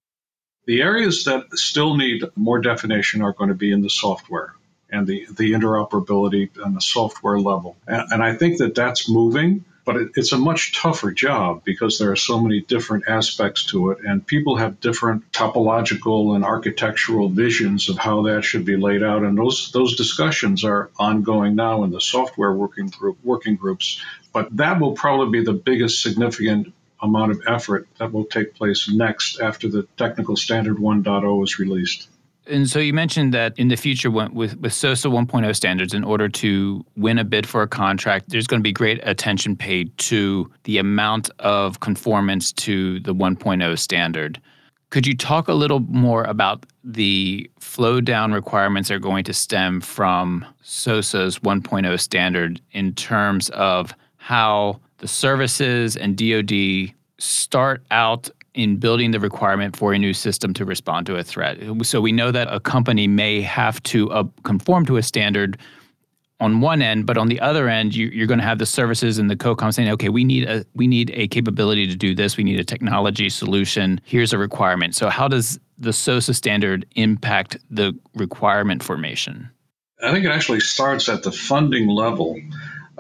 The 0.66 0.82
areas 0.82 1.24
that 1.24 1.44
still 1.52 1.96
need 1.96 2.24
more 2.36 2.60
definition 2.60 3.22
are 3.22 3.32
going 3.32 3.48
to 3.48 3.54
be 3.54 3.72
in 3.72 3.80
the 3.80 3.90
software 3.90 4.54
and 4.90 5.06
the, 5.06 5.26
the 5.30 5.52
interoperability 5.52 6.50
on 6.64 6.74
the 6.74 6.80
software 6.80 7.38
level. 7.38 7.76
And, 7.86 8.12
and 8.12 8.22
I 8.22 8.34
think 8.34 8.58
that 8.58 8.74
that's 8.74 9.08
moving 9.08 9.64
but 9.88 9.96
it, 9.96 10.10
it's 10.16 10.32
a 10.32 10.38
much 10.38 10.74
tougher 10.74 11.12
job 11.12 11.64
because 11.64 11.98
there 11.98 12.12
are 12.12 12.16
so 12.16 12.38
many 12.38 12.60
different 12.60 13.04
aspects 13.08 13.64
to 13.64 13.90
it, 13.90 14.04
and 14.06 14.26
people 14.26 14.56
have 14.56 14.80
different 14.80 15.32
topological 15.32 16.36
and 16.36 16.44
architectural 16.44 17.30
visions 17.30 17.88
of 17.88 17.96
how 17.96 18.20
that 18.24 18.44
should 18.44 18.66
be 18.66 18.76
laid 18.76 19.02
out. 19.02 19.22
And 19.22 19.38
those 19.38 19.72
those 19.72 19.96
discussions 19.96 20.62
are 20.62 20.90
ongoing 20.98 21.54
now 21.54 21.84
in 21.84 21.90
the 21.90 22.02
software 22.02 22.52
working 22.52 22.88
group 22.88 23.16
working 23.24 23.56
groups. 23.56 24.02
But 24.32 24.56
that 24.56 24.80
will 24.80 24.92
probably 24.92 25.40
be 25.40 25.44
the 25.44 25.52
biggest 25.52 26.02
significant 26.02 26.72
amount 27.00 27.32
of 27.32 27.40
effort 27.46 27.88
that 27.98 28.12
will 28.12 28.24
take 28.24 28.54
place 28.54 28.88
next 28.88 29.40
after 29.40 29.68
the 29.68 29.84
technical 29.96 30.36
standard 30.36 30.76
1.0 30.76 31.44
is 31.44 31.58
released. 31.58 32.08
And 32.48 32.68
so 32.68 32.78
you 32.78 32.94
mentioned 32.94 33.34
that 33.34 33.58
in 33.58 33.68
the 33.68 33.76
future, 33.76 34.10
with, 34.10 34.32
with 34.32 34.72
SOSA 34.72 35.08
1.0 35.08 35.54
standards, 35.54 35.92
in 35.92 36.02
order 36.02 36.28
to 36.30 36.84
win 36.96 37.18
a 37.18 37.24
bid 37.24 37.46
for 37.46 37.62
a 37.62 37.68
contract, 37.68 38.30
there's 38.30 38.46
going 38.46 38.60
to 38.60 38.64
be 38.64 38.72
great 38.72 39.00
attention 39.02 39.54
paid 39.54 39.96
to 39.98 40.50
the 40.64 40.78
amount 40.78 41.28
of 41.40 41.80
conformance 41.80 42.52
to 42.52 43.00
the 43.00 43.14
1.0 43.14 43.78
standard. 43.78 44.40
Could 44.90 45.06
you 45.06 45.14
talk 45.14 45.48
a 45.48 45.52
little 45.52 45.80
more 45.80 46.24
about 46.24 46.64
the 46.82 47.50
flow 47.60 48.00
down 48.00 48.32
requirements 48.32 48.88
that 48.88 48.94
are 48.94 48.98
going 48.98 49.24
to 49.24 49.34
stem 49.34 49.82
from 49.82 50.46
SOSA's 50.62 51.40
1.0 51.40 52.00
standard 52.00 52.62
in 52.72 52.94
terms 52.94 53.50
of 53.50 53.94
how 54.28 54.78
the 54.98 55.08
services 55.08 55.96
and 55.96 56.14
DoD 56.14 56.92
start 57.16 57.82
out 57.90 58.28
in 58.52 58.76
building 58.76 59.10
the 59.10 59.18
requirement 59.18 59.74
for 59.74 59.94
a 59.94 59.98
new 59.98 60.12
system 60.12 60.52
to 60.52 60.66
respond 60.66 61.06
to 61.06 61.16
a 61.16 61.24
threat. 61.24 61.56
So 61.80 62.02
we 62.02 62.12
know 62.12 62.30
that 62.30 62.46
a 62.52 62.60
company 62.60 63.06
may 63.06 63.40
have 63.40 63.82
to 63.84 64.10
uh, 64.10 64.24
conform 64.42 64.84
to 64.84 64.98
a 64.98 65.02
standard 65.02 65.56
on 66.40 66.60
one 66.60 66.82
end, 66.82 67.06
but 67.06 67.16
on 67.16 67.28
the 67.28 67.40
other 67.40 67.70
end, 67.70 67.96
you, 67.96 68.22
are 68.22 68.26
going 68.26 68.38
to 68.38 68.44
have 68.44 68.58
the 68.58 68.66
services 68.66 69.16
and 69.16 69.30
the 69.30 69.36
COCOM 69.36 69.72
saying, 69.72 69.88
"Okay, 69.88 70.10
we 70.10 70.24
need 70.24 70.46
a 70.46 70.66
we 70.74 70.86
need 70.86 71.10
a 71.14 71.26
capability 71.28 71.86
to 71.86 71.96
do 71.96 72.14
this. 72.14 72.36
We 72.36 72.44
need 72.44 72.60
a 72.60 72.64
technology 72.64 73.30
solution. 73.30 73.98
Here's 74.04 74.34
a 74.34 74.38
requirement." 74.38 74.94
So 74.94 75.08
how 75.08 75.28
does 75.28 75.58
the 75.78 75.94
SOSA 75.94 76.34
standard 76.34 76.84
impact 76.96 77.56
the 77.70 77.98
requirement 78.14 78.82
formation? 78.82 79.48
I 80.04 80.12
think 80.12 80.26
it 80.26 80.30
actually 80.30 80.60
starts 80.60 81.08
at 81.08 81.22
the 81.22 81.32
funding 81.32 81.88
level. 81.88 82.38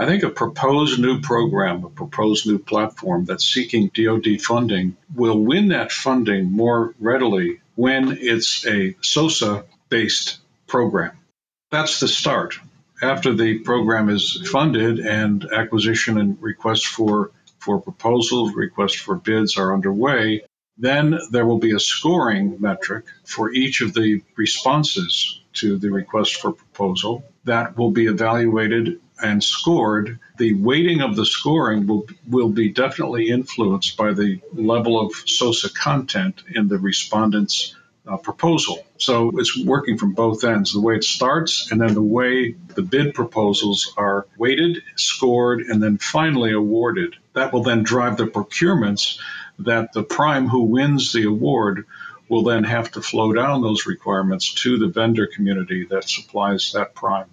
I 0.00 0.06
think 0.06 0.22
a 0.22 0.30
proposed 0.30 1.00
new 1.00 1.20
program, 1.20 1.84
a 1.84 1.90
proposed 1.90 2.46
new 2.46 2.60
platform 2.60 3.24
that's 3.24 3.44
seeking 3.44 3.90
DoD 3.92 4.40
funding 4.40 4.96
will 5.12 5.40
win 5.40 5.68
that 5.68 5.90
funding 5.90 6.52
more 6.52 6.94
readily 7.00 7.60
when 7.74 8.16
it's 8.20 8.64
a 8.64 8.94
SOSA 9.02 9.64
based 9.88 10.38
program. 10.68 11.16
That's 11.72 11.98
the 11.98 12.06
start. 12.06 12.60
After 13.02 13.34
the 13.34 13.58
program 13.58 14.08
is 14.08 14.48
funded 14.52 15.00
and 15.00 15.44
acquisition 15.52 16.16
and 16.16 16.40
requests 16.40 16.86
for, 16.86 17.32
for 17.58 17.80
proposals, 17.80 18.54
requests 18.54 19.00
for 19.00 19.16
bids 19.16 19.58
are 19.58 19.74
underway, 19.74 20.42
then 20.76 21.18
there 21.32 21.44
will 21.44 21.58
be 21.58 21.74
a 21.74 21.80
scoring 21.80 22.56
metric 22.60 23.04
for 23.24 23.52
each 23.52 23.80
of 23.80 23.94
the 23.94 24.22
responses 24.36 25.40
to 25.58 25.78
the 25.78 25.90
request 25.90 26.36
for 26.40 26.52
proposal 26.52 27.24
that 27.44 27.76
will 27.76 27.90
be 27.90 28.06
evaluated 28.06 29.00
and 29.20 29.42
scored, 29.42 30.18
the 30.36 30.54
weighting 30.54 31.00
of 31.00 31.16
the 31.16 31.26
scoring 31.26 31.86
will, 31.86 32.06
will 32.28 32.50
be 32.50 32.68
definitely 32.68 33.28
influenced 33.28 33.96
by 33.96 34.12
the 34.12 34.40
level 34.52 35.00
of 35.00 35.12
SOSA 35.26 35.74
content 35.74 36.42
in 36.54 36.68
the 36.68 36.78
respondent's 36.78 37.74
uh, 38.06 38.16
proposal. 38.16 38.84
So 38.96 39.32
it's 39.38 39.58
working 39.58 39.98
from 39.98 40.14
both 40.14 40.44
ends 40.44 40.72
the 40.72 40.80
way 40.80 40.96
it 40.96 41.04
starts, 41.04 41.70
and 41.70 41.80
then 41.80 41.94
the 41.94 42.02
way 42.02 42.52
the 42.74 42.82
bid 42.82 43.14
proposals 43.14 43.92
are 43.96 44.26
weighted, 44.36 44.82
scored, 44.96 45.60
and 45.62 45.82
then 45.82 45.98
finally 45.98 46.52
awarded. 46.52 47.16
That 47.34 47.52
will 47.52 47.62
then 47.62 47.82
drive 47.82 48.16
the 48.16 48.26
procurements 48.26 49.18
that 49.60 49.92
the 49.92 50.04
prime 50.04 50.48
who 50.48 50.62
wins 50.62 51.12
the 51.12 51.24
award 51.24 51.86
will 52.28 52.42
then 52.42 52.64
have 52.64 52.90
to 52.92 53.02
flow 53.02 53.32
down 53.32 53.62
those 53.62 53.86
requirements 53.86 54.52
to 54.54 54.78
the 54.78 54.88
vendor 54.88 55.26
community 55.26 55.86
that 55.90 56.08
supplies 56.08 56.72
that 56.72 56.94
prime. 56.94 57.28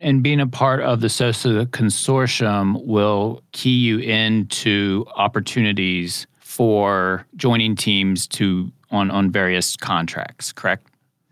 And 0.00 0.22
being 0.22 0.40
a 0.40 0.46
part 0.46 0.80
of 0.80 1.00
the 1.00 1.08
SOSA 1.08 1.66
consortium 1.66 2.84
will 2.86 3.42
key 3.52 3.76
you 3.76 3.98
into 3.98 5.06
opportunities 5.14 6.26
for 6.38 7.26
joining 7.36 7.76
teams 7.76 8.26
to 8.28 8.72
on, 8.90 9.10
on 9.10 9.30
various 9.30 9.76
contracts, 9.76 10.52
correct? 10.52 10.86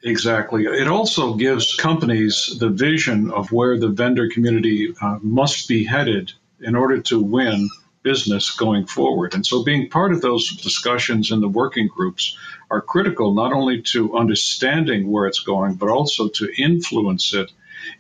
Exactly. 0.05 0.65
It 0.65 0.87
also 0.87 1.35
gives 1.35 1.75
companies 1.75 2.57
the 2.61 2.69
vision 2.69 3.31
of 3.33 3.51
where 3.51 3.79
the 3.79 3.89
vendor 3.89 4.29
community 4.29 4.95
uh, 5.01 5.19
must 5.23 5.67
be 5.67 5.85
headed 5.85 6.33
in 6.61 6.77
order 6.77 7.01
to 7.03 7.21
win 7.21 7.69
business 8.03 8.51
going 8.51 8.87
forward. 8.87 9.35
And 9.35 9.45
so 9.45 9.65
being 9.65 9.89
part 9.89 10.13
of 10.13 10.21
those 10.21 10.49
discussions 10.57 11.31
in 11.31 11.41
the 11.41 11.49
working 11.49 11.89
groups 11.89 12.37
are 12.71 12.81
critical 12.81 13.35
not 13.35 13.53
only 13.53 13.83
to 13.83 14.17
understanding 14.17 15.11
where 15.11 15.27
it's 15.27 15.41
going, 15.41 15.75
but 15.75 15.89
also 15.89 16.29
to 16.29 16.51
influence 16.57 17.35
it 17.35 17.51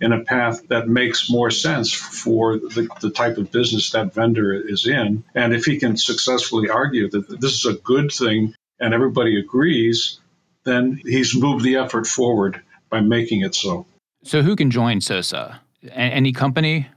in 0.00 0.12
a 0.12 0.24
path 0.24 0.66
that 0.68 0.88
makes 0.88 1.30
more 1.30 1.50
sense 1.50 1.92
for 1.92 2.58
the, 2.58 2.88
the 3.00 3.10
type 3.10 3.38
of 3.38 3.50
business 3.50 3.90
that 3.90 4.14
vendor 4.14 4.52
is 4.52 4.86
in. 4.86 5.24
And 5.34 5.54
if 5.54 5.64
he 5.64 5.78
can 5.78 5.96
successfully 5.96 6.68
argue 6.68 7.08
that 7.10 7.40
this 7.40 7.52
is 7.52 7.64
a 7.64 7.74
good 7.74 8.12
thing 8.12 8.54
and 8.80 8.94
everybody 8.94 9.38
agrees, 9.38 10.20
then 10.64 11.00
he's 11.04 11.34
moved 11.34 11.64
the 11.64 11.76
effort 11.76 12.06
forward 12.06 12.62
by 12.90 13.00
making 13.00 13.42
it 13.42 13.54
so. 13.54 13.86
So, 14.24 14.42
who 14.42 14.56
can 14.56 14.70
join 14.70 15.00
SOSA? 15.00 15.60
A- 15.84 15.92
any 15.92 16.32
company? 16.32 16.88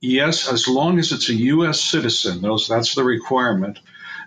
Yes, 0.00 0.50
as 0.50 0.68
long 0.68 0.98
as 0.98 1.10
it's 1.10 1.28
a 1.28 1.34
U.S. 1.34 1.80
citizen. 1.80 2.40
Those, 2.40 2.68
that's 2.68 2.94
the 2.94 3.02
requirement. 3.02 3.80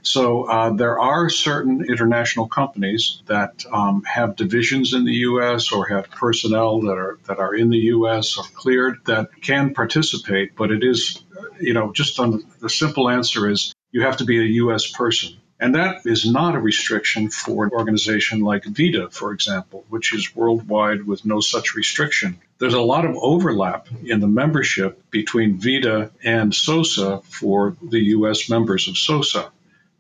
So 0.04 0.44
uh, 0.44 0.72
there 0.72 1.00
are 1.00 1.30
certain 1.30 1.86
international 1.88 2.50
companies 2.50 3.22
that 3.28 3.64
um, 3.72 4.04
have 4.04 4.36
divisions 4.36 4.94
in 4.94 5.06
the 5.06 5.14
U.S. 5.14 5.72
or 5.72 5.88
have 5.88 6.10
personnel 6.10 6.82
that 6.82 6.98
are 6.98 7.20
that 7.28 7.40
are 7.40 7.54
in 7.56 7.70
the 7.70 7.78
U.S. 7.96 8.38
or 8.38 8.44
cleared 8.56 9.06
that 9.06 9.30
can 9.42 9.74
participate, 9.74 10.56
but 10.56 10.72
it 10.72 10.84
is, 10.84 11.24
you 11.60 11.74
know, 11.74 11.94
just 11.94 12.20
on 12.20 12.44
the 12.60 12.70
simple 12.70 13.10
answer 13.10 13.50
is 13.50 13.74
you 13.92 14.02
have 14.02 14.18
to 14.18 14.26
be 14.26 14.40
a 14.40 14.54
U.S. 14.64 14.92
person. 14.92 15.38
And 15.60 15.76
that 15.76 16.02
is 16.06 16.26
not 16.30 16.56
a 16.56 16.60
restriction 16.60 17.30
for 17.30 17.66
an 17.66 17.72
organization 17.72 18.42
like 18.42 18.66
VITA, 18.66 19.12
for 19.12 19.32
example, 19.32 19.86
which 19.90 20.12
is 20.12 20.36
worldwide 20.36 21.06
with 21.06 21.24
no 21.24 21.40
such 21.40 21.76
restriction. 21.76 22.40
There's 22.62 22.76
a 22.76 22.80
lot 22.80 23.06
of 23.06 23.16
overlap 23.16 23.88
in 24.06 24.20
the 24.20 24.28
membership 24.28 25.10
between 25.10 25.58
VITA 25.58 26.12
and 26.24 26.54
SOSA 26.54 27.24
for 27.24 27.76
the 27.82 28.00
U.S. 28.18 28.52
members 28.52 28.88
of 28.88 29.00
SOSA. 29.00 29.50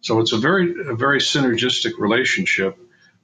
So 0.01 0.19
it's 0.19 0.31
a 0.31 0.37
very, 0.37 0.71
a 0.87 0.93
very 0.93 1.17
synergistic 1.17 1.97
relationship, 1.97 2.77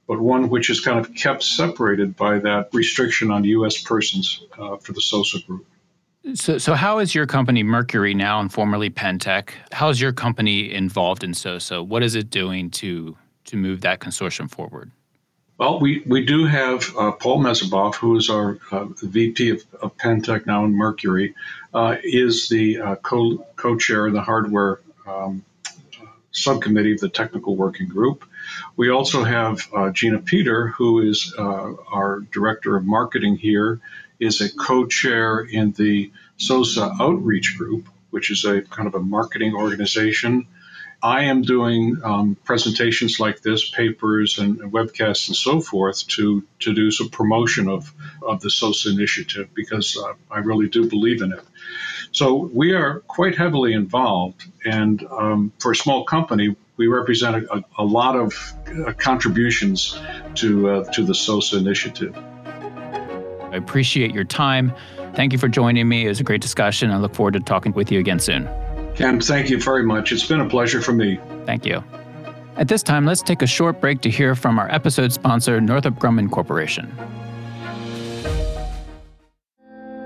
but 0.08 0.18
one 0.18 0.48
which 0.48 0.70
is 0.70 0.80
kind 0.80 0.98
of 0.98 1.14
kept 1.14 1.44
separated 1.44 2.16
by 2.16 2.40
that 2.40 2.70
restriction 2.72 3.30
on 3.30 3.44
U.S. 3.44 3.80
persons 3.80 4.42
uh, 4.58 4.76
for 4.78 4.92
the 4.92 5.00
SOSA 5.00 5.46
group. 5.46 5.64
So, 6.34 6.58
so 6.58 6.74
how 6.74 6.98
is 6.98 7.14
your 7.14 7.26
company 7.26 7.62
Mercury 7.62 8.14
now 8.14 8.40
and 8.40 8.52
formerly 8.52 8.90
Pentek? 8.90 9.50
How 9.70 9.88
is 9.88 10.00
your 10.00 10.12
company 10.12 10.74
involved 10.74 11.22
in 11.22 11.32
SOSA? 11.32 11.84
What 11.84 12.02
is 12.02 12.16
it 12.16 12.28
doing 12.28 12.70
to 12.72 13.16
to 13.44 13.56
move 13.56 13.82
that 13.82 14.00
consortium 14.00 14.50
forward? 14.50 14.90
Well, 15.58 15.80
we, 15.80 16.04
we 16.06 16.24
do 16.24 16.46
have 16.46 16.96
uh, 16.96 17.10
Paul 17.10 17.40
Mesibov, 17.40 17.96
who 17.96 18.16
is 18.16 18.30
our 18.30 18.58
uh, 18.70 18.84
VP 19.02 19.50
of, 19.50 19.64
of 19.82 19.96
Pentek 19.96 20.46
now 20.46 20.64
in 20.64 20.72
Mercury, 20.72 21.34
uh, 21.74 21.96
is 22.00 22.48
the 22.48 22.80
uh, 22.80 22.94
co 22.94 23.44
co 23.56 23.76
chair 23.76 24.06
of 24.06 24.12
the 24.12 24.22
hardware 24.22 24.78
um, 25.04 25.44
subcommittee 26.30 26.92
of 26.92 27.00
the 27.00 27.08
technical 27.08 27.56
working 27.56 27.88
group. 27.88 28.24
We 28.76 28.90
also 28.90 29.24
have 29.24 29.66
uh, 29.74 29.90
Gina 29.90 30.20
Peter, 30.20 30.68
who 30.68 31.00
is 31.00 31.34
uh, 31.36 31.72
our 31.90 32.20
director 32.30 32.76
of 32.76 32.84
marketing 32.84 33.36
here, 33.36 33.80
is 34.20 34.40
a 34.40 34.54
co 34.54 34.86
chair 34.86 35.40
in 35.40 35.72
the 35.72 36.12
SOSA 36.36 37.00
outreach 37.00 37.56
group, 37.58 37.88
which 38.10 38.30
is 38.30 38.44
a 38.44 38.62
kind 38.62 38.86
of 38.86 38.94
a 38.94 39.00
marketing 39.00 39.56
organization 39.56 40.46
I 41.02 41.24
am 41.24 41.42
doing 41.42 41.98
um, 42.02 42.36
presentations 42.44 43.20
like 43.20 43.40
this, 43.40 43.70
papers 43.70 44.38
and 44.38 44.58
webcasts 44.72 45.28
and 45.28 45.36
so 45.36 45.60
forth 45.60 46.06
to, 46.08 46.44
to 46.60 46.74
do 46.74 46.90
some 46.90 47.08
promotion 47.08 47.68
of, 47.68 47.92
of 48.20 48.40
the 48.40 48.50
SOSA 48.50 48.90
initiative 48.90 49.54
because 49.54 49.96
uh, 49.96 50.14
I 50.30 50.40
really 50.40 50.68
do 50.68 50.88
believe 50.88 51.22
in 51.22 51.32
it. 51.32 51.44
So 52.10 52.50
we 52.52 52.72
are 52.72 53.00
quite 53.00 53.36
heavily 53.36 53.74
involved, 53.74 54.44
and 54.64 55.04
um, 55.10 55.52
for 55.58 55.72
a 55.72 55.76
small 55.76 56.04
company, 56.04 56.56
we 56.76 56.86
represent 56.86 57.44
a, 57.44 57.62
a 57.76 57.84
lot 57.84 58.16
of 58.16 58.54
uh, 58.86 58.92
contributions 58.94 59.98
to 60.36 60.70
uh, 60.70 60.92
to 60.92 61.04
the 61.04 61.12
SOSA 61.12 61.58
initiative. 61.58 62.16
I 62.16 63.56
appreciate 63.56 64.14
your 64.14 64.24
time. 64.24 64.72
Thank 65.14 65.32
you 65.32 65.38
for 65.38 65.48
joining 65.48 65.88
me. 65.88 66.06
It 66.06 66.08
was 66.08 66.20
a 66.20 66.24
great 66.24 66.40
discussion. 66.40 66.90
I 66.90 66.96
look 66.96 67.14
forward 67.14 67.34
to 67.34 67.40
talking 67.40 67.72
with 67.72 67.92
you 67.92 67.98
again 67.98 68.20
soon. 68.20 68.48
Ken, 68.98 69.20
thank 69.20 69.48
you 69.48 69.60
very 69.60 69.84
much. 69.84 70.10
It's 70.10 70.26
been 70.26 70.40
a 70.40 70.48
pleasure 70.48 70.82
for 70.82 70.92
me. 70.92 71.20
Thank 71.46 71.64
you. 71.64 71.84
At 72.56 72.66
this 72.66 72.82
time, 72.82 73.06
let's 73.06 73.22
take 73.22 73.42
a 73.42 73.46
short 73.46 73.80
break 73.80 74.00
to 74.00 74.10
hear 74.10 74.34
from 74.34 74.58
our 74.58 74.68
episode 74.74 75.12
sponsor, 75.12 75.60
Northrop 75.60 76.00
Grumman 76.00 76.28
Corporation. 76.28 76.92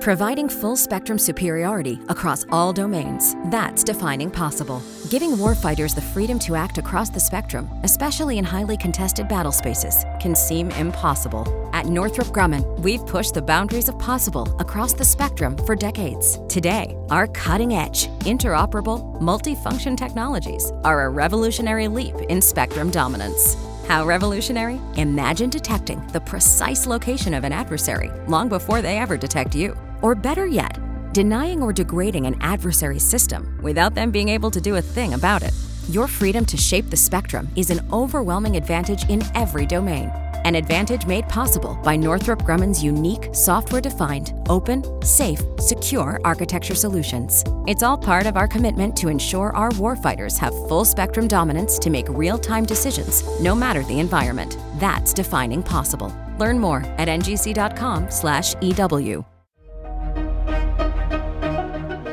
Providing 0.02 0.48
full 0.48 0.74
spectrum 0.74 1.16
superiority 1.16 2.00
across 2.08 2.44
all 2.50 2.72
domains. 2.72 3.36
That's 3.52 3.84
defining 3.84 4.32
possible. 4.32 4.82
Giving 5.10 5.36
warfighters 5.36 5.94
the 5.94 6.00
freedom 6.00 6.40
to 6.40 6.56
act 6.56 6.78
across 6.78 7.08
the 7.08 7.20
spectrum, 7.20 7.70
especially 7.84 8.38
in 8.38 8.44
highly 8.44 8.76
contested 8.76 9.28
battle 9.28 9.52
spaces, 9.52 10.04
can 10.18 10.34
seem 10.34 10.72
impossible. 10.72 11.46
At 11.72 11.86
Northrop 11.86 12.26
Grumman, 12.28 12.80
we've 12.80 13.06
pushed 13.06 13.34
the 13.34 13.42
boundaries 13.42 13.88
of 13.88 13.96
possible 14.00 14.52
across 14.58 14.92
the 14.92 15.04
spectrum 15.04 15.56
for 15.58 15.76
decades. 15.76 16.40
Today, 16.48 16.96
our 17.10 17.28
cutting 17.28 17.74
edge, 17.74 18.08
interoperable, 18.24 19.20
multifunction 19.20 19.96
technologies 19.96 20.72
are 20.82 21.04
a 21.04 21.10
revolutionary 21.10 21.86
leap 21.86 22.16
in 22.28 22.42
spectrum 22.42 22.90
dominance. 22.90 23.54
How 23.86 24.04
revolutionary? 24.04 24.80
Imagine 24.96 25.48
detecting 25.48 26.04
the 26.08 26.20
precise 26.22 26.88
location 26.88 27.34
of 27.34 27.44
an 27.44 27.52
adversary 27.52 28.10
long 28.26 28.48
before 28.48 28.82
they 28.82 28.98
ever 28.98 29.16
detect 29.16 29.54
you. 29.54 29.76
Or 30.02 30.14
better 30.14 30.46
yet, 30.46 30.78
denying 31.12 31.62
or 31.62 31.72
degrading 31.72 32.26
an 32.26 32.36
adversary's 32.40 33.04
system 33.04 33.58
without 33.62 33.94
them 33.94 34.10
being 34.10 34.28
able 34.28 34.50
to 34.50 34.60
do 34.60 34.76
a 34.76 34.82
thing 34.82 35.14
about 35.14 35.42
it. 35.42 35.54
Your 35.88 36.06
freedom 36.08 36.44
to 36.46 36.56
shape 36.56 36.90
the 36.90 36.96
spectrum 36.96 37.48
is 37.56 37.70
an 37.70 37.80
overwhelming 37.92 38.56
advantage 38.56 39.08
in 39.08 39.22
every 39.34 39.66
domain. 39.66 40.10
An 40.44 40.56
advantage 40.56 41.06
made 41.06 41.28
possible 41.28 41.78
by 41.84 41.94
Northrop 41.94 42.42
Grumman's 42.42 42.82
unique 42.82 43.32
software 43.32 43.80
defined, 43.80 44.32
open, 44.48 44.82
safe, 45.02 45.40
secure 45.58 46.18
architecture 46.24 46.74
solutions. 46.74 47.44
It's 47.68 47.84
all 47.84 47.96
part 47.96 48.26
of 48.26 48.36
our 48.36 48.48
commitment 48.48 48.96
to 48.96 49.08
ensure 49.08 49.54
our 49.54 49.70
warfighters 49.70 50.36
have 50.38 50.52
full 50.68 50.84
spectrum 50.84 51.28
dominance 51.28 51.78
to 51.78 51.90
make 51.90 52.08
real 52.08 52.38
time 52.38 52.64
decisions, 52.64 53.22
no 53.40 53.54
matter 53.54 53.84
the 53.84 54.00
environment. 54.00 54.58
That's 54.80 55.12
defining 55.12 55.62
possible. 55.62 56.12
Learn 56.38 56.58
more 56.58 56.82
at 56.98 57.06
ngc.com/ew. 57.06 58.12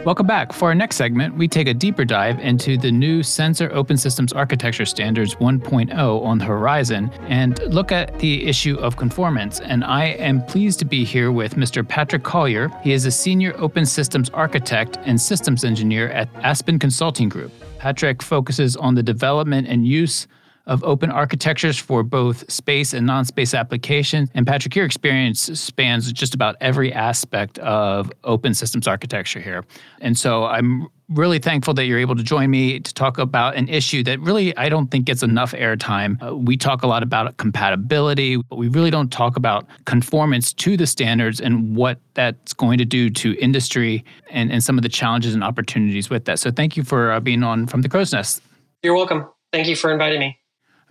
Welcome 0.09 0.25
back. 0.25 0.53
For 0.53 0.69
our 0.69 0.73
next 0.73 0.95
segment, 0.95 1.37
we 1.37 1.47
take 1.47 1.67
a 1.67 1.73
deeper 1.75 2.03
dive 2.03 2.39
into 2.39 2.79
the 2.79 2.91
new 2.91 3.21
Sensor 3.21 3.69
Open 3.71 3.95
Systems 3.95 4.33
Architecture 4.33 4.83
Standards 4.83 5.35
1.0 5.35 6.23
on 6.23 6.37
the 6.39 6.45
horizon 6.45 7.11
and 7.27 7.61
look 7.71 7.91
at 7.91 8.17
the 8.17 8.47
issue 8.47 8.75
of 8.79 8.97
conformance. 8.97 9.59
And 9.59 9.83
I 9.83 10.05
am 10.05 10.43
pleased 10.47 10.79
to 10.79 10.85
be 10.85 11.05
here 11.05 11.31
with 11.31 11.57
Mr. 11.57 11.87
Patrick 11.87 12.23
Collier. 12.23 12.69
He 12.81 12.91
is 12.91 13.05
a 13.05 13.11
senior 13.11 13.53
open 13.59 13.85
systems 13.85 14.31
architect 14.31 14.97
and 15.03 15.21
systems 15.21 15.63
engineer 15.63 16.09
at 16.09 16.27
Aspen 16.37 16.79
Consulting 16.79 17.29
Group. 17.29 17.51
Patrick 17.77 18.23
focuses 18.23 18.75
on 18.75 18.95
the 18.95 19.03
development 19.03 19.67
and 19.67 19.87
use 19.87 20.27
of 20.69 20.83
open 20.83 21.09
architectures 21.09 21.77
for 21.77 22.03
both 22.03 22.49
space 22.49 22.93
and 22.93 23.05
non 23.05 23.25
space 23.25 23.53
applications. 23.53 24.29
And 24.35 24.45
Patrick, 24.45 24.75
your 24.75 24.85
experience 24.85 25.41
spans 25.59 26.11
just 26.13 26.35
about 26.35 26.55
every 26.61 26.93
aspect 26.93 27.57
of 27.59 28.11
open 28.23 28.53
systems 28.53 28.87
architecture 28.87 29.39
here. 29.39 29.65
And 29.99 30.17
so 30.17 30.45
I'm 30.45 30.87
really 31.09 31.39
thankful 31.39 31.73
that 31.73 31.85
you're 31.85 31.97
able 31.97 32.15
to 32.15 32.21
join 32.21 32.51
me 32.51 32.79
to 32.79 32.93
talk 32.93 33.17
about 33.17 33.55
an 33.55 33.67
issue 33.67 34.03
that 34.03 34.19
really 34.19 34.55
I 34.57 34.69
don't 34.69 34.91
think 34.91 35.05
gets 35.05 35.23
enough 35.23 35.53
airtime. 35.53 36.21
Uh, 36.21 36.35
we 36.35 36.55
talk 36.55 36.83
a 36.83 36.87
lot 36.87 37.01
about 37.01 37.35
compatibility, 37.37 38.35
but 38.37 38.57
we 38.57 38.67
really 38.67 38.91
don't 38.91 39.11
talk 39.11 39.37
about 39.37 39.65
conformance 39.85 40.53
to 40.53 40.77
the 40.77 40.85
standards 40.85 41.41
and 41.41 41.75
what 41.75 41.99
that's 42.13 42.53
going 42.53 42.77
to 42.77 42.85
do 42.85 43.09
to 43.09 43.35
industry 43.39 44.05
and, 44.29 44.51
and 44.51 44.63
some 44.63 44.77
of 44.77 44.83
the 44.83 44.89
challenges 44.89 45.33
and 45.33 45.43
opportunities 45.43 46.11
with 46.11 46.25
that. 46.25 46.37
So 46.37 46.51
thank 46.51 46.77
you 46.77 46.83
for 46.83 47.11
uh, 47.11 47.19
being 47.19 47.41
on 47.41 47.65
from 47.65 47.81
the 47.81 47.89
Crow's 47.89 48.13
Nest. 48.13 48.43
You're 48.83 48.95
welcome. 48.95 49.27
Thank 49.51 49.67
you 49.67 49.75
for 49.75 49.91
inviting 49.91 50.19
me. 50.19 50.38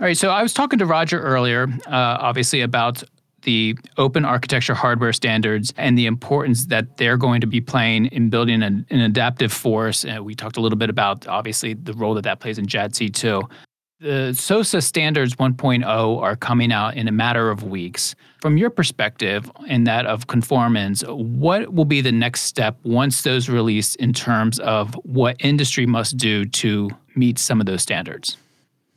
All 0.00 0.06
right. 0.06 0.16
So 0.16 0.30
I 0.30 0.42
was 0.42 0.54
talking 0.54 0.78
to 0.78 0.86
Rodger 0.86 1.20
earlier, 1.20 1.66
uh, 1.86 1.90
obviously, 2.20 2.60
about 2.60 3.02
the 3.42 3.76
open 3.96 4.24
architecture 4.24 4.74
hardware 4.74 5.12
standards 5.12 5.72
and 5.76 5.98
the 5.98 6.06
importance 6.06 6.66
that 6.66 6.98
they're 6.98 7.16
going 7.16 7.40
to 7.40 7.48
be 7.48 7.60
playing 7.60 8.06
in 8.06 8.30
building 8.30 8.62
an, 8.62 8.86
an 8.90 9.00
adaptive 9.00 9.52
force. 9.52 10.04
And 10.04 10.24
we 10.24 10.36
talked 10.36 10.56
a 10.56 10.60
little 10.60 10.78
bit 10.78 10.88
about, 10.88 11.26
obviously, 11.26 11.74
the 11.74 11.94
role 11.94 12.14
that 12.14 12.22
that 12.22 12.38
plays 12.38 12.58
in 12.58 12.66
JADC2. 12.66 13.50
The 14.00 14.32
SOSA 14.32 14.84
standards 14.84 15.34
1.0 15.34 16.22
are 16.22 16.36
coming 16.36 16.70
out 16.70 16.96
in 16.96 17.08
a 17.08 17.12
matter 17.12 17.50
of 17.50 17.64
weeks. 17.64 18.14
From 18.40 18.56
your 18.56 18.70
perspective 18.70 19.50
and 19.66 19.84
that 19.88 20.06
of 20.06 20.28
conformance, 20.28 21.02
what 21.08 21.74
will 21.74 21.84
be 21.84 22.00
the 22.00 22.12
next 22.12 22.42
step 22.42 22.76
once 22.84 23.22
those 23.22 23.48
release 23.48 23.96
in 23.96 24.12
terms 24.12 24.60
of 24.60 24.94
what 25.02 25.34
industry 25.40 25.86
must 25.86 26.16
do 26.16 26.44
to 26.44 26.90
meet 27.16 27.40
some 27.40 27.58
of 27.58 27.66
those 27.66 27.82
standards? 27.82 28.36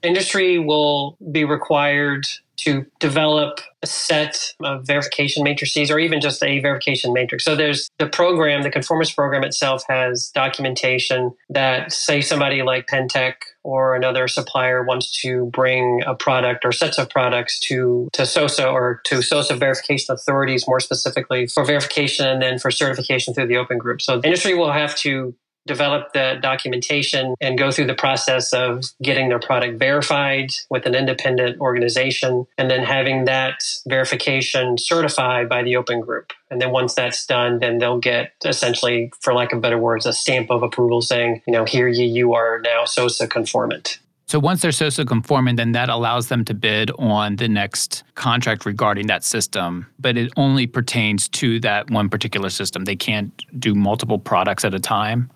Industry 0.04 0.58
will 0.58 1.18
be 1.32 1.44
required 1.44 2.26
to 2.58 2.86
develop 3.00 3.60
a 3.82 3.88
set 3.88 4.54
of 4.64 4.86
verification 4.86 5.44
matrices 5.44 5.90
or 5.90 5.98
even 5.98 6.22
just 6.22 6.44
a 6.44 6.60
verification 6.60 7.12
matrix. 7.12 7.44
So 7.44 7.56
there's 7.56 7.90
the 7.98 8.08
program, 8.08 8.62
the 8.62 8.70
conformance 8.70 9.12
program 9.12 9.44
itself 9.44 9.84
has 9.90 10.30
documentation 10.34 11.32
that 11.50 11.92
say 11.92 12.22
somebody 12.22 12.62
like 12.62 12.86
Pentek 12.86 13.34
or 13.64 13.96
another 13.96 14.28
supplier 14.28 14.84
wants 14.84 15.20
to 15.22 15.48
bring 15.48 16.02
a 16.06 16.14
product 16.14 16.64
or 16.64 16.72
sets 16.72 17.00
of 17.00 17.10
products 17.10 17.60
to, 17.62 18.10
to 18.14 18.26
SOSA 18.26 18.68
or 18.68 19.02
to 19.06 19.22
SOSA 19.22 19.56
verification 19.56 20.14
authorities 20.14 20.68
more 20.68 20.80
specifically 20.80 21.48
for 21.48 21.66
verification 21.66 22.28
and 22.28 22.42
then 22.42 22.60
for 22.60 22.70
certification 22.70 23.34
through 23.34 23.48
the 23.48 23.58
open 23.58 23.80
group. 23.80 24.02
So 24.02 24.22
industry 24.24 24.54
will 24.54 24.72
have 24.72 24.96
to 24.98 25.34
develop 25.66 26.14
the 26.14 26.38
documentation 26.42 27.36
and 27.40 27.58
go 27.58 27.72
through 27.72 27.88
the 27.88 27.94
process 27.94 28.54
of 28.54 28.84
getting 29.02 29.30
their 29.30 29.40
product 29.40 29.78
verified 29.80 30.52
with 30.70 30.86
an 30.86 30.96
independent 30.96 31.60
organization 31.60 32.48
and 32.58 32.70
then 32.70 32.84
having 32.84 33.26
that 33.26 33.62
verification 33.88 34.78
certified 34.78 35.48
by 35.48 35.64
the 35.64 35.76
open 35.76 36.02
group. 36.02 36.34
And 36.50 36.60
then 36.60 36.72
once 36.72 36.94
that's 36.94 37.26
done, 37.26 37.60
then 37.60 37.78
they'll 37.78 38.00
get 38.00 38.34
essentially, 38.44 39.12
for 39.22 39.34
lack 39.34 39.54
of 39.54 39.62
better 39.62 39.78
words, 39.78 40.06
a 40.06 40.14
stamp 40.14 40.50
of 40.50 40.64
approval 40.64 41.02
saying, 41.02 41.42
you 41.48 41.54
know, 41.54 41.66
here 41.66 41.88
you, 41.88 42.06
you 42.06 42.34
are 42.34 42.60
now 42.60 42.86
SOSA 42.86 43.30
conformant. 43.30 44.00
So 44.32 44.40
once 44.40 44.62
they're 44.62 44.72
SOSA 44.72 45.06
conformant, 45.06 45.58
then 45.58 45.74
that 45.74 45.90
allows 45.90 46.30
them 46.30 46.46
to 46.46 46.54
bid 46.54 46.90
on 46.98 47.36
the 47.36 47.50
next 47.50 48.04
contract 48.16 48.66
regarding 48.66 49.08
that 49.08 49.26
system, 49.26 49.88
but 50.00 50.16
it 50.16 50.32
only 50.38 50.68
pertains 50.68 51.28
to 51.30 51.60
that 51.60 51.90
one 51.90 52.08
particular 52.08 52.50
system. 52.50 52.86
They 52.86 52.96
can't 52.96 53.34
do 53.60 53.76
multiple 53.76 54.18
products 54.18 54.64
at 54.64 54.74
a 54.74 54.80
time. 54.80 55.30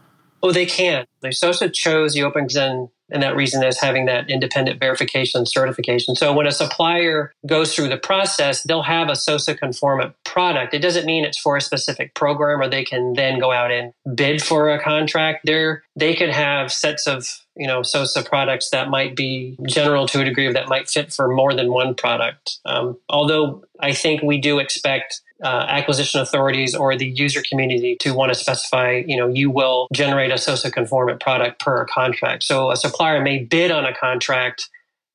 Oh, 0.46 0.52
they 0.52 0.68
can. 0.68 1.08
They 1.22 1.32
SOSA 1.32 1.74
chose 1.74 2.14
the 2.14 2.20
OpenXen 2.20 2.92
and 3.10 3.24
that 3.24 3.36
reason 3.36 3.64
is 3.64 3.80
having 3.80 4.06
that 4.06 4.30
independent 4.30 4.80
verification 4.80 5.48
certification. 5.48 6.16
So 6.16 6.34
when 6.34 6.46
a 6.46 6.52
supplier 6.52 7.34
goes 7.48 7.76
through 7.76 7.90
the 7.90 7.98
process, 7.98 8.62
they'll 8.62 8.84
have 8.84 9.10
a 9.10 9.16
SOSA 9.16 9.58
conformant 9.58 10.14
product. 10.24 10.76
It 10.76 10.80
doesn't 10.80 11.08
mean 11.08 11.26
it's 11.26 11.40
for 11.40 11.58
a 11.58 11.62
specific 11.62 12.14
program 12.14 12.62
or 12.62 12.70
they 12.70 12.84
can 12.84 13.14
then 13.14 13.40
go 13.40 13.52
out 13.52 13.72
and 13.72 13.92
bid 14.16 14.44
for 14.44 14.70
a 14.70 14.80
contract. 14.80 15.42
They're, 15.46 15.84
they 15.96 16.14
could 16.14 16.30
have 16.30 16.72
sets 16.72 17.08
of 17.08 17.26
you 17.56 17.66
know 17.66 17.82
SOSA 17.82 18.24
products 18.24 18.70
that 18.70 18.90
might 18.90 19.16
be 19.16 19.58
general 19.66 20.08
to 20.10 20.22
a 20.22 20.26
degree 20.26 20.52
that 20.52 20.70
might 20.70 20.90
fit 20.90 21.12
for 21.12 21.28
more 21.28 21.56
than 21.56 21.72
one 21.72 21.96
product. 21.96 22.60
Um, 22.66 22.98
although 23.10 23.64
I 23.80 23.94
think 23.94 24.22
we 24.22 24.40
do 24.40 24.60
expect 24.60 25.22
uh, 25.44 25.66
acquisition 25.68 26.22
authorities 26.22 26.74
or 26.76 26.96
the 26.96 27.08
user 27.08 27.42
community 27.48 27.98
to 28.00 28.14
want 28.14 28.32
to 28.32 28.40
specify, 28.40 29.04
you 29.06 29.18
know, 29.18 29.28
you 29.28 29.52
will 29.52 29.88
generate 29.94 30.32
a 30.32 30.38
SOSA 30.38 30.72
conformant 30.72 31.20
product 31.20 31.60
per 31.60 31.86
contract. 31.86 32.44
So 32.44 32.72
a 32.72 32.78
supplier 32.78 33.22
may 33.22 33.44
bid 33.44 33.72
on 33.72 33.86
a 33.86 33.94
contract 33.94 34.70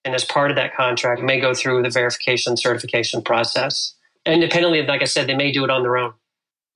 and 0.04 0.14
as 0.14 0.24
part 0.24 0.50
of 0.50 0.56
that 0.56 0.74
contract 0.74 1.22
may 1.22 1.40
go 1.40 1.54
through 1.54 1.82
the 1.82 1.90
verification 1.90 2.56
certification 2.56 3.22
process. 3.22 3.94
Independently, 4.26 4.82
like 4.86 5.02
I 5.02 5.06
said, 5.06 5.26
they 5.26 5.36
may 5.36 5.52
do 5.52 5.64
it 5.64 5.70
on 5.70 5.82
their 5.82 5.96
own. 5.96 6.14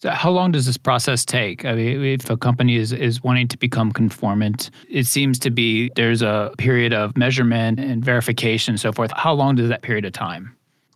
So 0.03 0.11
how 0.11 0.31
long 0.31 0.53
does 0.53 0.67
this 0.67 0.77
process 0.77 1.25
take? 1.25 1.65
I 1.65 1.75
mean, 1.75 2.05
if 2.05 2.29
a 2.29 2.37
company 2.37 2.77
is, 2.77 2.93
is 2.93 3.23
wanting 3.23 3.49
to 3.49 3.57
become 3.57 3.91
conformant, 3.93 4.71
it 4.91 5.05
seems 5.05 5.39
to 5.39 5.51
be 5.51 5.91
there's 5.97 6.21
a 6.21 6.53
period 6.59 6.93
of 6.93 7.17
measurement 7.17 7.81
and 7.81 8.05
verification 8.05 8.73
and 8.73 8.81
so 8.81 8.93
forth. 8.93 9.13
How 9.13 9.33
long 9.33 9.55
does 9.55 9.69
that 9.69 9.83
period 9.83 10.05
of 10.05 10.13
time? 10.13 10.55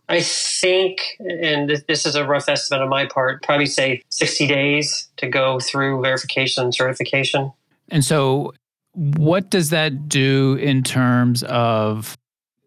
I 0.09 0.21
think, 0.21 0.99
and 1.19 1.69
this 1.87 2.05
is 2.05 2.15
a 2.15 2.25
rough 2.25 2.49
estimate 2.49 2.81
on 2.81 2.89
my 2.89 3.05
part, 3.05 3.43
probably 3.43 3.67
say 3.67 4.01
60 4.09 4.47
days 4.47 5.07
to 5.17 5.27
go 5.27 5.59
through 5.59 6.01
verification 6.01 6.63
and 6.63 6.73
certification. 6.73 7.53
And 7.89 8.03
so, 8.03 8.53
what 8.93 9.51
does 9.51 9.69
that 9.69 10.09
do 10.09 10.55
in 10.55 10.83
terms 10.83 11.43
of 11.43 12.17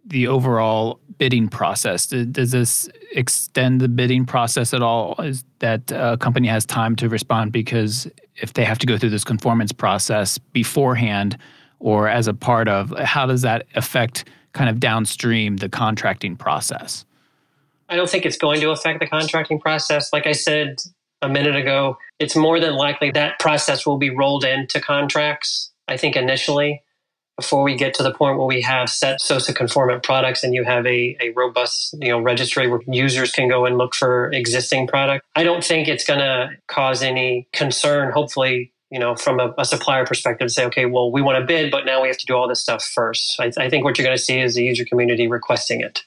the 0.06 0.28
overall 0.28 1.00
bidding 1.18 1.48
process? 1.48 2.06
Does 2.06 2.52
this 2.52 2.88
extend 3.12 3.80
the 3.80 3.88
bidding 3.88 4.24
process 4.24 4.72
at 4.72 4.82
all? 4.82 5.16
Is 5.20 5.44
that 5.58 5.90
a 5.90 6.16
company 6.16 6.46
has 6.46 6.64
time 6.64 6.94
to 6.96 7.08
respond 7.08 7.50
because 7.50 8.08
if 8.36 8.52
they 8.52 8.64
have 8.64 8.78
to 8.78 8.86
go 8.86 8.96
through 8.96 9.10
this 9.10 9.24
conformance 9.24 9.72
process 9.72 10.38
beforehand 10.38 11.36
or 11.80 12.08
as 12.08 12.28
a 12.28 12.34
part 12.34 12.68
of, 12.68 12.96
how 12.98 13.26
does 13.26 13.42
that 13.42 13.66
affect 13.74 14.28
kind 14.52 14.70
of 14.70 14.78
downstream 14.78 15.56
the 15.56 15.68
contracting 15.68 16.36
process? 16.36 17.04
I 17.92 17.96
don't 17.96 18.08
think 18.08 18.24
it's 18.24 18.38
going 18.38 18.62
to 18.62 18.70
affect 18.70 19.00
the 19.00 19.06
contracting 19.06 19.60
process. 19.60 20.14
Like 20.14 20.26
I 20.26 20.32
said 20.32 20.80
a 21.20 21.28
minute 21.28 21.54
ago, 21.54 21.98
it's 22.18 22.34
more 22.34 22.58
than 22.58 22.72
likely 22.72 23.10
that 23.10 23.38
process 23.38 23.84
will 23.84 23.98
be 23.98 24.08
rolled 24.08 24.44
into 24.44 24.80
contracts. 24.80 25.70
I 25.88 25.98
think 25.98 26.16
initially, 26.16 26.82
before 27.36 27.62
we 27.62 27.76
get 27.76 27.92
to 27.94 28.02
the 28.02 28.14
point 28.14 28.38
where 28.38 28.46
we 28.46 28.62
have 28.62 28.88
set 28.88 29.20
SOSA 29.20 29.54
conformant 29.54 30.02
products 30.02 30.42
and 30.42 30.54
you 30.54 30.64
have 30.64 30.86
a, 30.86 31.18
a 31.20 31.32
robust 31.36 31.94
you 32.00 32.08
know 32.08 32.18
registry 32.18 32.66
where 32.66 32.80
users 32.86 33.30
can 33.30 33.46
go 33.46 33.66
and 33.66 33.76
look 33.76 33.94
for 33.94 34.30
existing 34.32 34.86
product. 34.86 35.26
I 35.36 35.44
don't 35.44 35.62
think 35.62 35.86
it's 35.86 36.04
going 36.04 36.20
to 36.20 36.48
cause 36.68 37.02
any 37.02 37.46
concern. 37.52 38.10
Hopefully, 38.10 38.72
you 38.90 38.98
know, 38.98 39.16
from 39.16 39.38
a, 39.38 39.52
a, 39.58 39.66
supplier 39.66 40.06
perspective, 40.06 40.50
say, 40.50 40.64
okay, 40.64 40.86
well, 40.86 41.12
we 41.12 41.20
want 41.20 41.38
to 41.38 41.44
bid, 41.44 41.70
but 41.70 41.84
now 41.84 42.00
we 42.00 42.08
have 42.08 42.18
to 42.18 42.26
do 42.26 42.34
all 42.34 42.48
this 42.48 42.60
stuff 42.60 42.82
first. 42.82 43.38
I, 43.38 43.50
I 43.58 43.68
think 43.68 43.84
what 43.84 43.98
you're 43.98 44.06
going 44.06 44.16
to 44.16 44.22
see 44.22 44.38
is 44.38 44.54
the 44.54 44.64
user 44.64 44.86
community 44.86 45.26
requesting 45.28 45.82
it. 45.82 46.02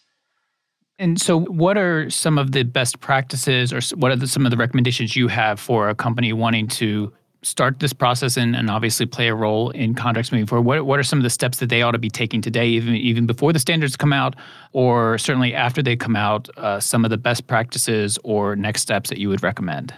And 0.97 1.19
so, 1.19 1.41
what 1.41 1.77
are 1.77 2.09
some 2.09 2.37
of 2.37 2.53
the 2.53 2.63
best 2.63 2.99
practices, 3.01 3.73
or 3.73 3.81
what 3.97 4.11
are 4.11 4.15
the, 4.15 4.27
some 4.27 4.45
of 4.45 4.51
the 4.51 4.57
recommendations 4.57 5.15
you 5.15 5.27
have 5.27 5.59
for 5.59 5.89
a 5.89 5.95
company 5.95 6.31
wanting 6.31 6.67
to 6.69 7.11
start 7.41 7.79
this 7.79 7.93
process 7.93 8.37
and, 8.37 8.55
and 8.55 8.69
obviously 8.71 9.05
play 9.05 9.27
a 9.27 9.35
role 9.35 9.69
in 9.71 9.93
contracts 9.93 10.31
moving 10.31 10.45
forward? 10.45 10.65
What, 10.65 10.85
what 10.85 10.99
are 10.99 11.03
some 11.03 11.19
of 11.19 11.23
the 11.23 11.29
steps 11.29 11.59
that 11.59 11.69
they 11.69 11.81
ought 11.81 11.91
to 11.91 11.97
be 11.97 12.09
taking 12.09 12.41
today, 12.41 12.67
even 12.67 12.95
even 12.95 13.25
before 13.25 13.51
the 13.51 13.59
standards 13.59 13.97
come 13.97 14.13
out, 14.13 14.35
or 14.71 15.17
certainly 15.17 15.53
after 15.53 15.83
they 15.83 15.97
come 15.97 16.15
out? 16.15 16.49
Uh, 16.57 16.79
some 16.79 17.03
of 17.03 17.11
the 17.11 17.17
best 17.17 17.45
practices 17.45 18.17
or 18.23 18.55
next 18.55 18.81
steps 18.81 19.09
that 19.09 19.17
you 19.17 19.27
would 19.27 19.43
recommend. 19.43 19.93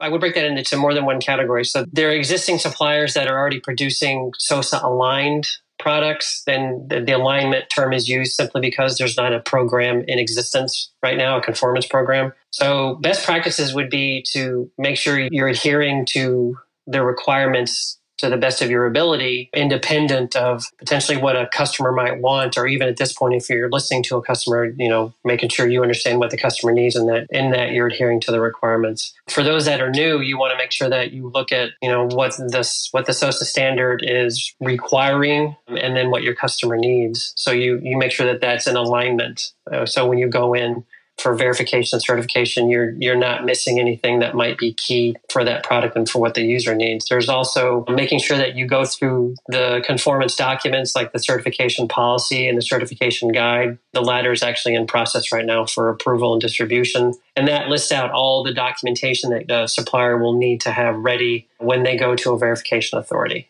I 0.00 0.08
would 0.08 0.20
break 0.20 0.34
that 0.34 0.44
into 0.44 0.76
more 0.76 0.94
than 0.94 1.04
one 1.04 1.20
category. 1.20 1.64
So 1.64 1.86
there 1.92 2.08
are 2.08 2.12
existing 2.12 2.58
suppliers 2.58 3.14
that 3.14 3.28
are 3.28 3.38
already 3.38 3.60
producing 3.60 4.32
SOSA 4.38 4.82
aligned 4.82 5.48
products, 5.78 6.42
then 6.46 6.86
the, 6.88 7.16
alignment 7.16 7.68
term 7.70 7.92
is 7.92 8.08
used 8.08 8.32
simply 8.32 8.60
because 8.60 8.98
there's 8.98 9.16
not 9.16 9.32
a 9.32 9.40
program 9.40 10.04
in 10.06 10.18
existence 10.18 10.90
right 11.02 11.16
now, 11.16 11.38
a 11.38 11.42
conformance 11.42 11.86
program. 11.86 12.32
So, 12.50 12.96
best 12.96 13.24
practices 13.24 13.74
would 13.74 13.90
be 13.90 14.24
to 14.32 14.70
make 14.78 14.96
sure 14.96 15.18
you're 15.18 15.48
adhering 15.48 16.06
to 16.10 16.58
the 16.86 17.02
requirements 17.02 17.95
to 18.18 18.28
the 18.30 18.36
best 18.36 18.62
of 18.62 18.70
your 18.70 18.86
ability, 18.86 19.50
independent 19.52 20.36
of 20.36 20.64
potentially 20.78 21.16
what 21.16 21.36
a 21.36 21.48
customer 21.52 21.92
might 21.92 22.20
want, 22.20 22.56
or 22.56 22.66
even 22.66 22.88
at 22.88 22.96
this 22.96 23.12
point, 23.12 23.34
if 23.34 23.48
you're 23.48 23.70
listening 23.70 24.02
to 24.04 24.16
a 24.16 24.22
customer, 24.22 24.66
you 24.76 24.88
know, 24.88 25.12
making 25.24 25.48
sure 25.48 25.68
you 25.68 25.82
understand 25.82 26.18
what 26.18 26.30
the 26.30 26.36
customer 26.36 26.72
needs 26.72 26.96
and 26.96 27.08
that 27.08 27.26
in 27.30 27.50
that 27.50 27.72
you're 27.72 27.88
adhering 27.88 28.20
to 28.20 28.30
the 28.30 28.40
requirements. 28.40 29.12
For 29.28 29.42
those 29.42 29.66
that 29.66 29.80
are 29.80 29.90
new, 29.90 30.20
you 30.20 30.38
want 30.38 30.52
to 30.52 30.58
make 30.58 30.72
sure 30.72 30.88
that 30.88 31.12
you 31.12 31.28
look 31.28 31.52
at, 31.52 31.70
you 31.82 31.90
know, 31.90 32.06
what 32.06 32.36
this 32.48 32.88
what 32.92 33.06
the 33.06 33.12
SOSA 33.12 33.44
standard 33.44 34.02
is 34.06 34.54
requiring 34.60 35.56
and 35.68 35.96
then 35.96 36.10
what 36.10 36.22
your 36.22 36.34
customer 36.34 36.76
needs. 36.76 37.32
So 37.36 37.50
you 37.50 37.78
you 37.82 37.96
make 37.98 38.12
sure 38.12 38.26
that 38.26 38.40
that's 38.40 38.66
in 38.66 38.76
alignment. 38.76 39.52
Uh, 39.70 39.86
so 39.86 40.06
when 40.06 40.18
you 40.18 40.28
go 40.28 40.54
in, 40.54 40.84
for 41.18 41.34
verification 41.34 41.96
and 41.96 42.02
certification, 42.02 42.68
you're 42.68 42.90
you're 42.98 43.16
not 43.16 43.44
missing 43.44 43.80
anything 43.80 44.18
that 44.18 44.34
might 44.34 44.58
be 44.58 44.72
key 44.74 45.16
for 45.30 45.44
that 45.44 45.64
product 45.64 45.96
and 45.96 46.08
for 46.08 46.18
what 46.18 46.34
the 46.34 46.42
user 46.42 46.74
needs. 46.74 47.06
There's 47.08 47.28
also 47.28 47.84
making 47.88 48.20
sure 48.20 48.36
that 48.36 48.56
you 48.56 48.66
go 48.66 48.84
through 48.84 49.34
the 49.48 49.82
conformance 49.84 50.36
documents 50.36 50.94
like 50.94 51.12
the 51.12 51.18
certification 51.18 51.88
policy 51.88 52.48
and 52.48 52.58
the 52.58 52.62
certification 52.62 53.32
guide. 53.32 53.78
The 53.92 54.02
latter 54.02 54.32
is 54.32 54.42
actually 54.42 54.74
in 54.74 54.86
process 54.86 55.32
right 55.32 55.46
now 55.46 55.64
for 55.64 55.88
approval 55.88 56.32
and 56.32 56.40
distribution. 56.40 57.14
And 57.34 57.48
that 57.48 57.68
lists 57.68 57.92
out 57.92 58.10
all 58.10 58.42
the 58.42 58.52
documentation 58.52 59.30
that 59.30 59.48
the 59.48 59.66
supplier 59.66 60.18
will 60.18 60.36
need 60.36 60.60
to 60.62 60.70
have 60.70 60.96
ready 60.96 61.48
when 61.58 61.82
they 61.82 61.96
go 61.96 62.14
to 62.16 62.32
a 62.32 62.38
verification 62.38 62.98
authority. 62.98 63.48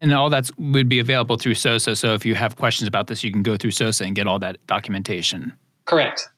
And 0.00 0.12
all 0.12 0.28
that 0.30 0.50
would 0.58 0.88
be 0.88 0.98
available 0.98 1.38
through 1.38 1.54
SOSA. 1.54 1.96
So 1.96 2.14
if 2.14 2.26
you 2.26 2.34
have 2.34 2.56
questions 2.56 2.86
about 2.86 3.06
this, 3.06 3.24
you 3.24 3.32
can 3.32 3.42
go 3.42 3.56
through 3.56 3.70
SOSA 3.70 4.04
and 4.04 4.14
get 4.14 4.26
all 4.26 4.38
that 4.40 4.64
documentation. 4.66 5.52
Correct. 5.86 6.28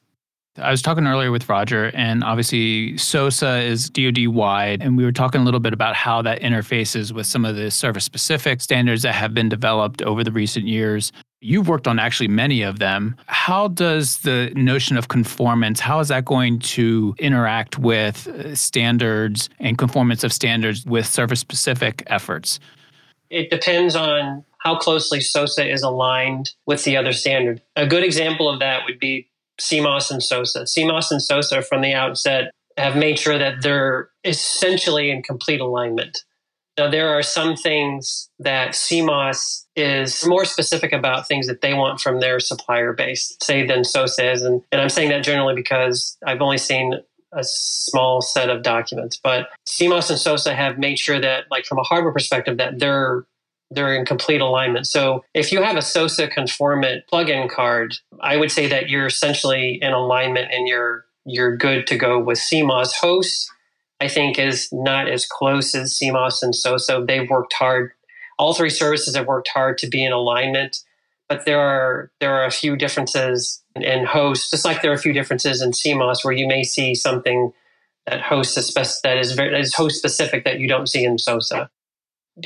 I 0.57 0.71
was 0.71 0.81
talking 0.81 1.07
earlier 1.07 1.31
with 1.31 1.47
Rodger, 1.47 1.91
and 1.93 2.23
obviously 2.23 2.93
SOSA 2.93 3.63
is 3.63 3.89
DoD 3.89 4.27
wide, 4.27 4.81
and 4.81 4.97
we 4.97 5.05
were 5.05 5.11
talking 5.11 5.41
a 5.41 5.43
little 5.43 5.59
bit 5.59 5.73
about 5.73 5.95
how 5.95 6.21
that 6.23 6.41
interfaces 6.41 7.11
with 7.11 7.27
some 7.27 7.45
of 7.45 7.55
the 7.55 7.69
service 7.71 8.03
specific 8.03 8.61
standards 8.61 9.03
that 9.03 9.13
have 9.13 9.33
been 9.33 9.47
developed 9.47 10.01
over 10.01 10.23
the 10.23 10.31
recent 10.31 10.67
years. 10.67 11.11
You've 11.41 11.69
worked 11.69 11.87
on 11.87 11.99
actually 11.99 12.27
many 12.27 12.63
of 12.63 12.79
them. 12.79 13.15
How 13.27 13.69
does 13.69 14.17
the 14.19 14.51
notion 14.55 14.97
of 14.97 15.07
conformance, 15.07 15.79
how 15.79 15.99
is 15.99 16.09
that 16.09 16.25
going 16.25 16.59
to 16.59 17.15
interact 17.19 17.77
with 17.79 18.27
uh, 18.27 18.55
standards 18.55 19.49
and 19.59 19.77
conformance 19.77 20.23
of 20.23 20.33
standards 20.33 20.85
with 20.85 21.05
service 21.05 21.39
specific 21.39 22.03
efforts? 22.07 22.59
It 23.29 23.49
depends 23.49 23.95
on 23.95 24.43
how 24.57 24.77
closely 24.77 25.19
SOSA 25.21 25.71
is 25.71 25.83
aligned 25.83 26.51
with 26.65 26.83
the 26.83 26.97
other 26.97 27.13
standard. 27.13 27.61
A 27.77 27.87
good 27.87 28.03
example 28.03 28.49
of 28.49 28.59
that 28.59 28.83
would 28.85 28.99
be 28.99 29.28
CMOSS 29.59 30.11
and 30.11 30.21
SOSA. 30.21 30.63
CMOSS 30.63 31.11
and 31.11 31.21
SOSA 31.21 31.61
from 31.63 31.81
the 31.81 31.93
outset 31.93 32.51
have 32.77 32.95
made 32.95 33.19
sure 33.19 33.37
that 33.37 33.61
they're 33.61 34.09
essentially 34.23 35.11
in 35.11 35.21
complete 35.21 35.61
alignment. 35.61 36.17
Now, 36.77 36.89
there 36.89 37.09
are 37.09 37.21
some 37.21 37.57
things 37.57 38.29
that 38.39 38.69
CMOSS 38.69 39.65
is 39.75 40.25
more 40.25 40.45
specific 40.45 40.93
about 40.93 41.27
things 41.27 41.47
that 41.47 41.59
they 41.61 41.73
want 41.73 41.99
from 41.99 42.21
their 42.21 42.39
supplier 42.39 42.93
base, 42.93 43.35
say, 43.43 43.65
than 43.65 43.83
SOSA 43.83 44.33
is. 44.33 44.43
And, 44.43 44.61
and 44.71 44.79
I'm 44.79 44.89
saying 44.89 45.09
that 45.09 45.23
generally 45.23 45.55
because 45.55 46.17
I've 46.25 46.41
only 46.41 46.57
seen 46.57 46.93
a 47.33 47.43
small 47.43 48.21
set 48.21 48.49
of 48.49 48.63
documents. 48.63 49.19
But 49.21 49.49
CMOSS 49.67 50.09
and 50.11 50.19
SOSA 50.19 50.55
have 50.55 50.77
made 50.77 50.97
sure 50.97 51.19
that, 51.19 51.45
like 51.51 51.65
from 51.65 51.79
a 51.79 51.83
hardware 51.83 52.13
perspective, 52.13 52.57
that 52.57 52.79
they're 52.79 53.25
they're 53.71 53.95
in 53.95 54.05
complete 54.05 54.41
alignment. 54.41 54.87
So 54.87 55.23
if 55.33 55.51
you 55.51 55.61
have 55.61 55.75
a 55.75 55.81
SOSA 55.81 56.29
conformant 56.31 57.03
plugin 57.11 57.49
card, 57.49 57.95
I 58.19 58.37
would 58.37 58.51
say 58.51 58.67
that 58.67 58.89
you're 58.89 59.05
essentially 59.05 59.79
in 59.81 59.93
alignment 59.93 60.51
and 60.51 60.67
you're 60.67 61.05
you're 61.25 61.55
good 61.55 61.85
to 61.87 61.97
go 61.97 62.17
with 62.17 62.39
CMOSS 62.39 62.93
hosts. 62.93 63.51
I 64.01 64.07
think 64.07 64.39
is 64.39 64.69
not 64.71 65.09
as 65.09 65.25
close 65.25 65.75
as 65.75 65.99
CMOSS 65.99 66.41
and 66.41 66.55
SOSA. 66.55 67.05
They've 67.05 67.29
worked 67.29 67.53
hard. 67.53 67.91
All 68.37 68.53
three 68.53 68.69
services 68.69 69.15
have 69.15 69.27
worked 69.27 69.49
hard 69.49 69.77
to 69.79 69.87
be 69.87 70.03
in 70.03 70.13
alignment, 70.13 70.77
but 71.27 71.45
there 71.45 71.59
are 71.59 72.11
there 72.21 72.33
are 72.33 72.45
a 72.45 72.51
few 72.51 72.77
differences 72.77 73.61
in, 73.75 74.05
hosts, 74.05 74.49
just 74.49 74.65
like 74.65 74.81
there 74.81 74.91
are 74.91 74.95
a 74.95 74.99
few 74.99 75.13
differences 75.13 75.61
in 75.61 75.71
CMOSS, 75.71 76.23
where 76.23 76.33
you 76.33 76.47
may 76.47 76.63
see 76.63 76.95
something 76.95 77.51
that 78.07 78.21
HOST 78.21 78.57
is 78.57 78.67
spec- 78.67 79.01
that 79.03 79.17
is 79.17 79.33
very 79.33 79.51
that 79.51 79.59
is 79.59 79.75
HOST 79.75 79.97
specific 79.97 80.45
that 80.45 80.59
you 80.59 80.67
don't 80.67 80.87
see 80.87 81.03
in 81.03 81.17
SOSA. 81.17 81.69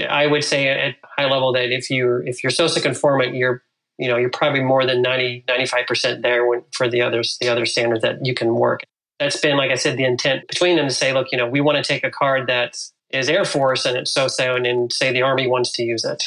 I 0.09 0.27
would 0.27 0.43
say 0.43 0.67
at 0.67 0.95
high 1.17 1.29
level 1.29 1.53
that 1.53 1.71
if 1.71 1.89
you're 1.89 2.25
if 2.25 2.43
you're 2.43 2.51
SOSA 2.51 2.81
conformant, 2.81 3.35
you're 3.35 3.63
you 3.97 4.07
know 4.07 4.17
you're 4.17 4.29
probably 4.29 4.61
more 4.61 4.85
than 4.85 5.01
90 5.01 5.45
95% 5.47 6.21
there 6.21 6.45
when, 6.47 6.63
for 6.71 6.87
the 6.87 7.01
others 7.01 7.37
the 7.39 7.49
other 7.49 7.65
standards 7.65 8.01
that 8.01 8.25
you 8.25 8.33
can 8.33 8.55
work. 8.55 8.81
That's 9.19 9.39
been 9.39 9.57
like 9.57 9.71
I 9.71 9.75
said 9.75 9.97
the 9.97 10.05
intent 10.05 10.47
between 10.47 10.75
them 10.75 10.87
to 10.87 10.93
say 10.93 11.13
look 11.13 11.27
you 11.31 11.37
know 11.37 11.47
we 11.47 11.61
want 11.61 11.77
to 11.77 11.83
take 11.83 12.03
a 12.03 12.11
card 12.11 12.47
that 12.47 12.77
is 13.11 13.29
Air 13.29 13.45
Force 13.45 13.85
and 13.85 13.95
it's 13.95 14.13
SOSA 14.13 14.55
and, 14.55 14.65
and 14.65 14.91
say 14.91 15.11
the 15.11 15.21
Army 15.21 15.47
wants 15.47 15.71
to 15.73 15.83
use 15.83 16.03
it. 16.03 16.23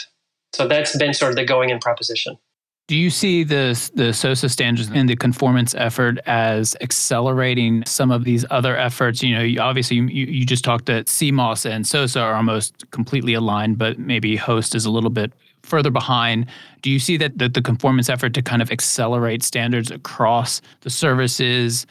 So 0.54 0.68
that's 0.68 0.96
been 0.96 1.12
sort 1.12 1.30
of 1.30 1.36
the 1.36 1.44
going 1.44 1.70
in 1.70 1.80
proposition. 1.80 2.38
Do 2.88 2.96
you 2.96 3.10
see 3.10 3.42
the 3.42 3.90
the 3.94 4.12
SOSA 4.12 4.48
standards 4.48 4.90
and 4.94 5.08
the 5.08 5.16
conformance 5.16 5.74
effort 5.74 6.18
as 6.26 6.76
accelerating 6.80 7.84
some 7.84 8.12
of 8.12 8.22
these 8.22 8.44
other 8.50 8.76
efforts? 8.76 9.24
You 9.24 9.34
know, 9.34 9.42
you, 9.42 9.60
obviously 9.60 9.96
you, 9.96 10.04
you 10.04 10.46
just 10.46 10.64
talked 10.64 10.86
that 10.86 11.06
CMOSS 11.06 11.68
and 11.68 11.84
SOSA 11.84 12.20
are 12.20 12.34
almost 12.34 12.88
completely 12.92 13.34
aligned, 13.34 13.76
but 13.76 13.98
maybe 13.98 14.36
HOST 14.36 14.76
is 14.76 14.84
a 14.84 14.90
little 14.90 15.10
bit 15.10 15.32
further 15.64 15.90
behind. 15.90 16.46
Do 16.82 16.90
you 16.92 17.00
see 17.00 17.16
that, 17.16 17.38
that 17.38 17.54
the 17.54 17.62
conformance 17.62 18.08
effort 18.08 18.34
to 18.34 18.42
kind 18.42 18.62
of 18.62 18.70
accelerate 18.70 19.42
standards 19.42 19.90
across 19.90 20.60
the 20.82 20.90
services? 20.90 21.86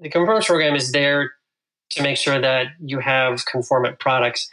The 0.00 0.08
conformance 0.08 0.46
program 0.46 0.74
is 0.74 0.90
there 0.90 1.30
to 1.90 2.02
make 2.02 2.16
sure 2.16 2.40
that 2.40 2.66
you 2.80 2.98
have 2.98 3.46
conformant 3.46 4.00
products. 4.00 4.50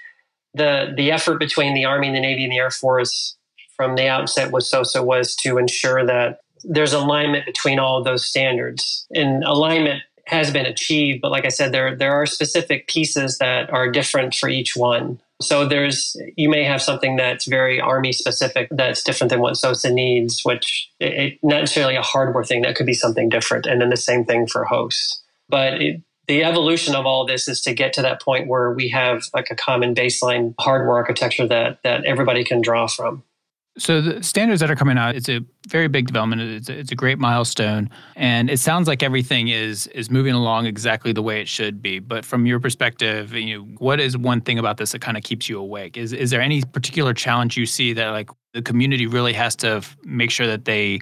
The 0.54 0.94
the 0.96 1.12
effort 1.12 1.40
between 1.40 1.74
the 1.74 1.86
Army 1.86 2.08
and 2.08 2.16
the 2.16 2.22
Navy 2.22 2.44
and 2.44 2.52
the 2.52 2.60
Air 2.60 2.72
Force 2.72 3.36
from 3.76 3.96
the 3.96 4.08
outset 4.08 4.52
with 4.52 4.64
SOSA 4.64 5.04
was 5.04 5.36
to 5.38 5.58
ensure 5.58 6.06
that 6.06 6.40
there's 6.64 6.94
alignment 6.94 7.46
between 7.46 7.80
all 7.80 8.04
those 8.04 8.26
standards. 8.26 9.06
And 9.14 9.44
alignment 9.44 10.02
has 10.28 10.52
been 10.52 10.66
achieved, 10.66 11.22
but 11.22 11.32
like 11.32 11.46
I 11.46 11.50
said, 11.50 11.72
there 11.72 11.96
there 11.96 12.14
are 12.14 12.26
specific 12.26 12.88
pieces 12.88 13.38
that 13.38 13.72
are 13.72 13.92
different 13.92 14.34
for 14.34 14.50
each 14.50 14.76
one. 14.76 15.22
So 15.42 15.68
there's 15.68 16.16
you 16.36 16.50
may 16.50 16.64
have 16.64 16.82
something 16.82 17.16
that's 17.16 17.46
very 17.46 17.80
army 17.80 18.12
specific 18.12 18.70
that's 18.72 19.04
different 19.04 19.30
than 19.30 19.42
what 19.42 19.56
SOSA 19.56 19.94
needs, 19.94 20.42
which 20.44 20.90
it 21.00 21.38
not 21.44 21.60
necessarily 21.60 21.96
a 21.96 22.02
hardware 22.02 22.44
thing 22.44 22.64
that 22.64 22.76
could 22.76 22.86
be 22.86 22.94
something 22.94 23.30
different, 23.30 23.66
and 23.66 23.80
then 23.80 23.90
the 23.90 23.98
same 23.98 24.26
thing 24.26 24.48
for 24.48 24.66
hosts. 24.66 25.22
But 25.48 25.82
it, 25.82 26.02
the 26.28 26.44
evolution 26.44 26.96
of 26.96 27.06
all 27.06 27.26
this 27.26 27.48
is 27.48 27.62
to 27.62 27.74
get 27.74 27.94
to 27.94 28.02
that 28.02 28.22
point 28.22 28.48
where 28.48 28.72
we 28.72 28.90
have 28.90 29.26
like 29.34 29.52
a 29.52 29.56
common 29.56 29.94
baseline 29.94 30.56
hardware 30.60 30.96
architecture 30.96 31.48
that 31.48 31.84
that 31.84 32.06
everybody 32.06 32.44
can 32.44 32.62
draw 32.62 32.88
from. 32.88 33.24
So 33.78 34.00
the 34.00 34.24
standards 34.24 34.62
that 34.62 34.72
are 34.72 34.76
coming 34.76 34.98
out, 34.98 35.16
it's 35.16 35.28
a 35.28 35.42
very 35.68 35.90
big 35.90 36.08
development. 36.08 36.42
It's 36.42 36.70
a, 36.70 36.80
it's 36.80 36.92
a 36.94 36.96
great 36.96 37.20
milestone, 37.20 37.90
and 38.16 38.50
it 38.50 38.60
sounds 38.60 38.88
like 38.88 39.04
everything 39.04 39.50
is 39.50 39.88
is 39.88 40.10
moving 40.10 40.34
along 40.34 40.66
exactly 40.66 41.12
the 41.12 41.22
way 41.22 41.42
it 41.42 41.50
should 41.50 41.82
be. 41.82 42.00
But 42.00 42.24
from 42.24 42.46
your 42.46 42.62
perspective, 42.62 43.34
you 43.34 43.58
know, 43.60 43.66
what 43.80 44.00
is 44.00 44.18
one 44.18 44.40
thing 44.40 44.60
about 44.60 44.78
this 44.78 44.94
that 44.94 45.02
kind 45.02 45.18
of 45.18 45.24
keeps 45.24 45.50
you 45.50 45.60
awake? 45.60 45.98
Is 45.98 46.14
is 46.14 46.30
there 46.30 46.42
any 46.42 46.64
particular 46.64 47.14
challenge 47.14 47.58
you 47.58 47.66
see 47.66 47.92
that 47.94 48.12
like 48.12 48.30
the 48.54 48.62
community 48.62 49.08
really 49.08 49.34
has 49.34 49.58
to 49.58 49.84
make 50.04 50.32
sure 50.32 50.48
that 50.48 50.64
they 50.64 51.00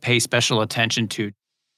pay 0.00 0.18
special 0.18 0.62
attention 0.62 1.08
to 1.08 1.30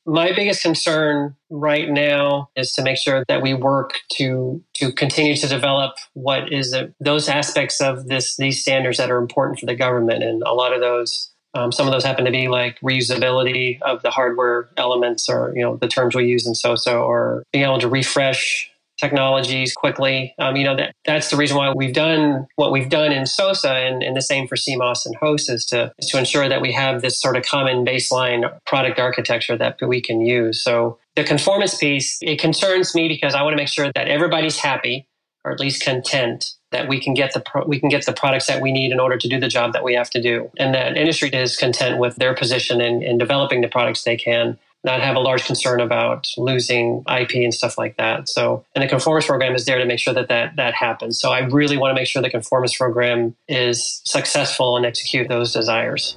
my 0.08 0.32
biggest 0.32 0.62
concern 0.62 1.36
right 1.50 1.88
now 1.88 2.48
is 2.56 2.72
to 2.72 2.82
make 2.82 2.96
sure 2.96 3.24
that 3.28 3.42
we 3.42 3.52
work 3.52 3.92
to 4.12 4.62
to 4.74 4.90
continue 4.90 5.36
to 5.36 5.46
develop 5.46 5.96
what 6.14 6.50
is 6.50 6.74
those 6.98 7.28
aspects 7.28 7.80
of 7.80 8.08
this 8.08 8.36
these 8.36 8.62
standards 8.62 8.96
that 8.96 9.10
are 9.10 9.18
important 9.18 9.60
for 9.60 9.66
the 9.66 9.74
government, 9.74 10.24
and 10.24 10.42
a 10.44 10.54
lot 10.54 10.72
of 10.72 10.80
those. 10.80 11.30
Um, 11.54 11.72
some 11.72 11.86
of 11.86 11.92
those 11.92 12.04
happen 12.04 12.26
to 12.26 12.30
be 12.30 12.48
like 12.48 12.78
reusability 12.80 13.80
of 13.82 14.02
the 14.02 14.10
hardware 14.10 14.68
elements, 14.76 15.28
or 15.28 15.52
you 15.54 15.62
know 15.62 15.76
the 15.76 15.88
terms 15.88 16.14
we 16.14 16.26
use 16.26 16.46
in 16.46 16.54
SOSA, 16.54 16.94
or 16.94 17.44
being 17.52 17.64
able 17.64 17.80
to 17.80 17.88
refresh 17.88 18.70
technologies 18.98 19.72
quickly. 19.72 20.34
Um, 20.38 20.56
you 20.56 20.64
know, 20.64 20.76
that 20.76 20.94
that's 21.04 21.30
the 21.30 21.36
reason 21.36 21.56
why 21.56 21.72
we've 21.72 21.94
done 21.94 22.46
what 22.56 22.72
we've 22.72 22.88
done 22.88 23.12
in 23.12 23.24
SOSA 23.24 23.72
and, 23.72 24.02
and 24.02 24.16
the 24.16 24.22
same 24.22 24.46
for 24.46 24.56
CMOSS 24.56 25.06
and 25.06 25.16
HOST 25.16 25.50
is 25.50 25.66
to, 25.66 25.92
is 25.98 26.08
to 26.08 26.18
ensure 26.18 26.48
that 26.48 26.60
we 26.60 26.72
have 26.72 27.00
this 27.00 27.20
sort 27.20 27.36
of 27.36 27.44
common 27.44 27.84
baseline 27.84 28.50
product 28.66 28.98
architecture 28.98 29.56
that 29.56 29.78
we 29.80 30.00
can 30.00 30.20
use. 30.20 30.60
So 30.60 30.98
the 31.16 31.24
conformance 31.24 31.76
piece, 31.76 32.18
it 32.20 32.38
concerns 32.38 32.94
me 32.94 33.08
because 33.08 33.34
I 33.34 33.42
want 33.42 33.52
to 33.52 33.56
make 33.56 33.68
sure 33.68 33.90
that 33.94 34.08
everybody's 34.08 34.58
happy 34.58 35.06
or 35.44 35.52
at 35.52 35.60
least 35.60 35.82
content 35.82 36.52
that 36.70 36.88
we 36.88 37.00
can 37.00 37.14
get 37.14 37.32
the 37.32 37.40
pro- 37.40 37.64
we 37.66 37.80
can 37.80 37.88
get 37.88 38.04
the 38.04 38.12
products 38.12 38.46
that 38.46 38.60
we 38.60 38.72
need 38.72 38.92
in 38.92 39.00
order 39.00 39.16
to 39.16 39.28
do 39.28 39.40
the 39.40 39.48
job 39.48 39.72
that 39.72 39.82
we 39.82 39.94
have 39.94 40.10
to 40.10 40.20
do 40.20 40.50
and 40.58 40.74
that 40.74 40.96
industry 40.96 41.30
is 41.30 41.56
content 41.56 41.98
with 41.98 42.16
their 42.16 42.34
position 42.34 42.80
in, 42.80 43.02
in 43.02 43.16
developing 43.16 43.60
the 43.60 43.68
products 43.68 44.02
they 44.02 44.16
can 44.16 44.58
not 44.88 45.00
have 45.00 45.16
a 45.16 45.20
large 45.20 45.44
concern 45.44 45.80
about 45.80 46.26
losing 46.36 47.04
IP 47.08 47.34
and 47.34 47.52
stuff 47.52 47.78
like 47.78 47.96
that. 47.96 48.28
So, 48.28 48.64
and 48.74 48.82
the 48.82 48.88
conformance 48.88 49.26
program 49.26 49.54
is 49.54 49.64
there 49.64 49.78
to 49.78 49.84
make 49.84 49.98
sure 49.98 50.14
that 50.14 50.28
that, 50.28 50.56
that 50.56 50.74
happens. 50.74 51.20
So, 51.20 51.30
I 51.30 51.40
really 51.40 51.76
want 51.76 51.90
to 51.90 51.94
make 51.94 52.08
sure 52.08 52.22
the 52.22 52.30
conformance 52.30 52.76
program 52.76 53.36
is 53.46 54.00
successful 54.04 54.76
and 54.76 54.86
execute 54.86 55.28
those 55.28 55.52
desires. 55.52 56.16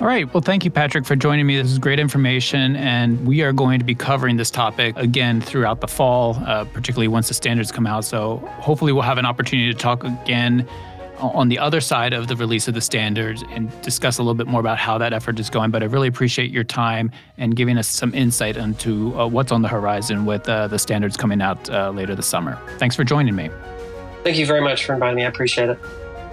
All 0.00 0.06
right. 0.06 0.32
Well, 0.34 0.42
thank 0.42 0.64
you, 0.64 0.70
Patrick, 0.70 1.06
for 1.06 1.16
joining 1.16 1.46
me. 1.46 1.56
This 1.56 1.72
is 1.72 1.78
great 1.78 1.98
information. 1.98 2.76
And 2.76 3.26
we 3.26 3.40
are 3.42 3.52
going 3.52 3.78
to 3.78 3.84
be 3.84 3.94
covering 3.94 4.36
this 4.36 4.50
topic 4.50 4.94
again 4.98 5.40
throughout 5.40 5.80
the 5.80 5.88
fall, 5.88 6.36
uh, 6.44 6.64
particularly 6.66 7.08
once 7.08 7.28
the 7.28 7.34
standards 7.34 7.72
come 7.72 7.86
out. 7.86 8.04
So, 8.04 8.38
hopefully, 8.60 8.92
we'll 8.92 9.02
have 9.02 9.18
an 9.18 9.26
opportunity 9.26 9.72
to 9.72 9.78
talk 9.78 10.04
again 10.04 10.68
on 11.18 11.48
the 11.48 11.58
other 11.58 11.80
side 11.80 12.12
of 12.12 12.28
the 12.28 12.36
release 12.36 12.68
of 12.68 12.74
the 12.74 12.80
standards 12.80 13.42
and 13.50 13.70
discuss 13.82 14.18
a 14.18 14.22
little 14.22 14.34
bit 14.34 14.46
more 14.46 14.60
about 14.60 14.78
how 14.78 14.98
that 14.98 15.12
effort 15.12 15.38
is 15.38 15.50
going. 15.50 15.70
But 15.70 15.82
I 15.82 15.86
really 15.86 16.08
appreciate 16.08 16.50
your 16.50 16.64
time 16.64 17.10
and 17.38 17.56
giving 17.56 17.78
us 17.78 17.88
some 17.88 18.14
insight 18.14 18.56
into 18.56 19.18
uh, 19.18 19.26
what's 19.26 19.52
on 19.52 19.62
the 19.62 19.68
horizon 19.68 20.26
with 20.26 20.48
uh, 20.48 20.68
the 20.68 20.78
standards 20.78 21.16
coming 21.16 21.40
out 21.40 21.68
uh, 21.70 21.90
later 21.90 22.14
this 22.14 22.26
summer. 22.26 22.58
Thanks 22.78 22.96
for 22.96 23.04
joining 23.04 23.34
me. 23.34 23.50
Thank 24.24 24.38
you 24.38 24.46
very 24.46 24.60
much 24.60 24.84
for 24.84 24.94
inviting 24.94 25.16
me. 25.16 25.24
I 25.24 25.28
appreciate 25.28 25.68
it. 25.70 25.78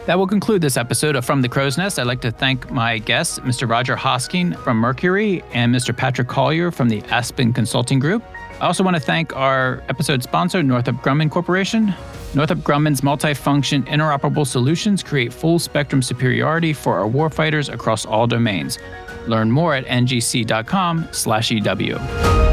That 0.06 0.18
will 0.18 0.28
conclude 0.28 0.62
this 0.62 0.76
episode 0.76 1.16
of 1.16 1.24
From 1.24 1.42
the 1.42 1.48
Crow's 1.48 1.78
Nest. 1.78 1.98
I'd 1.98 2.08
like 2.08 2.20
to 2.22 2.32
thank 2.32 2.70
my 2.70 2.98
guests, 2.98 3.40
Mr. 3.40 3.70
Rodger 3.70 3.96
Hosking 3.96 4.58
from 4.58 4.76
Mercury 4.76 5.42
and 5.54 5.74
Mr. 5.74 5.96
Patrick 5.96 6.28
Collier 6.28 6.72
from 6.72 6.90
the 6.90 7.02
Aspen 7.04 7.54
Consulting 7.54 8.00
Group. 8.00 8.22
I 8.62 8.68
also 8.68 8.84
want 8.84 8.95
to 8.95 9.01
thank 9.01 9.36
our 9.36 9.84
episode 9.89 10.24
sponsor, 10.24 10.64
Northrop 10.64 10.97
Grumman 10.97 11.30
Corporation. 11.30 11.93
Northrop 12.34 12.60
Grumman's 12.60 13.01
multifunction 13.01 13.86
interoperable 13.88 14.47
solutions 14.47 15.04
create 15.04 15.34
full 15.34 15.60
spectrum 15.60 16.01
superiority 16.01 16.74
for 16.74 16.97
our 16.97 17.08
warfighters 17.08 17.72
across 17.72 18.06
all 18.06 18.26
domains. 18.26 18.80
Learn 19.28 19.51
more 19.51 19.76
at 19.76 19.86
ngc.com/ew. 19.86 22.53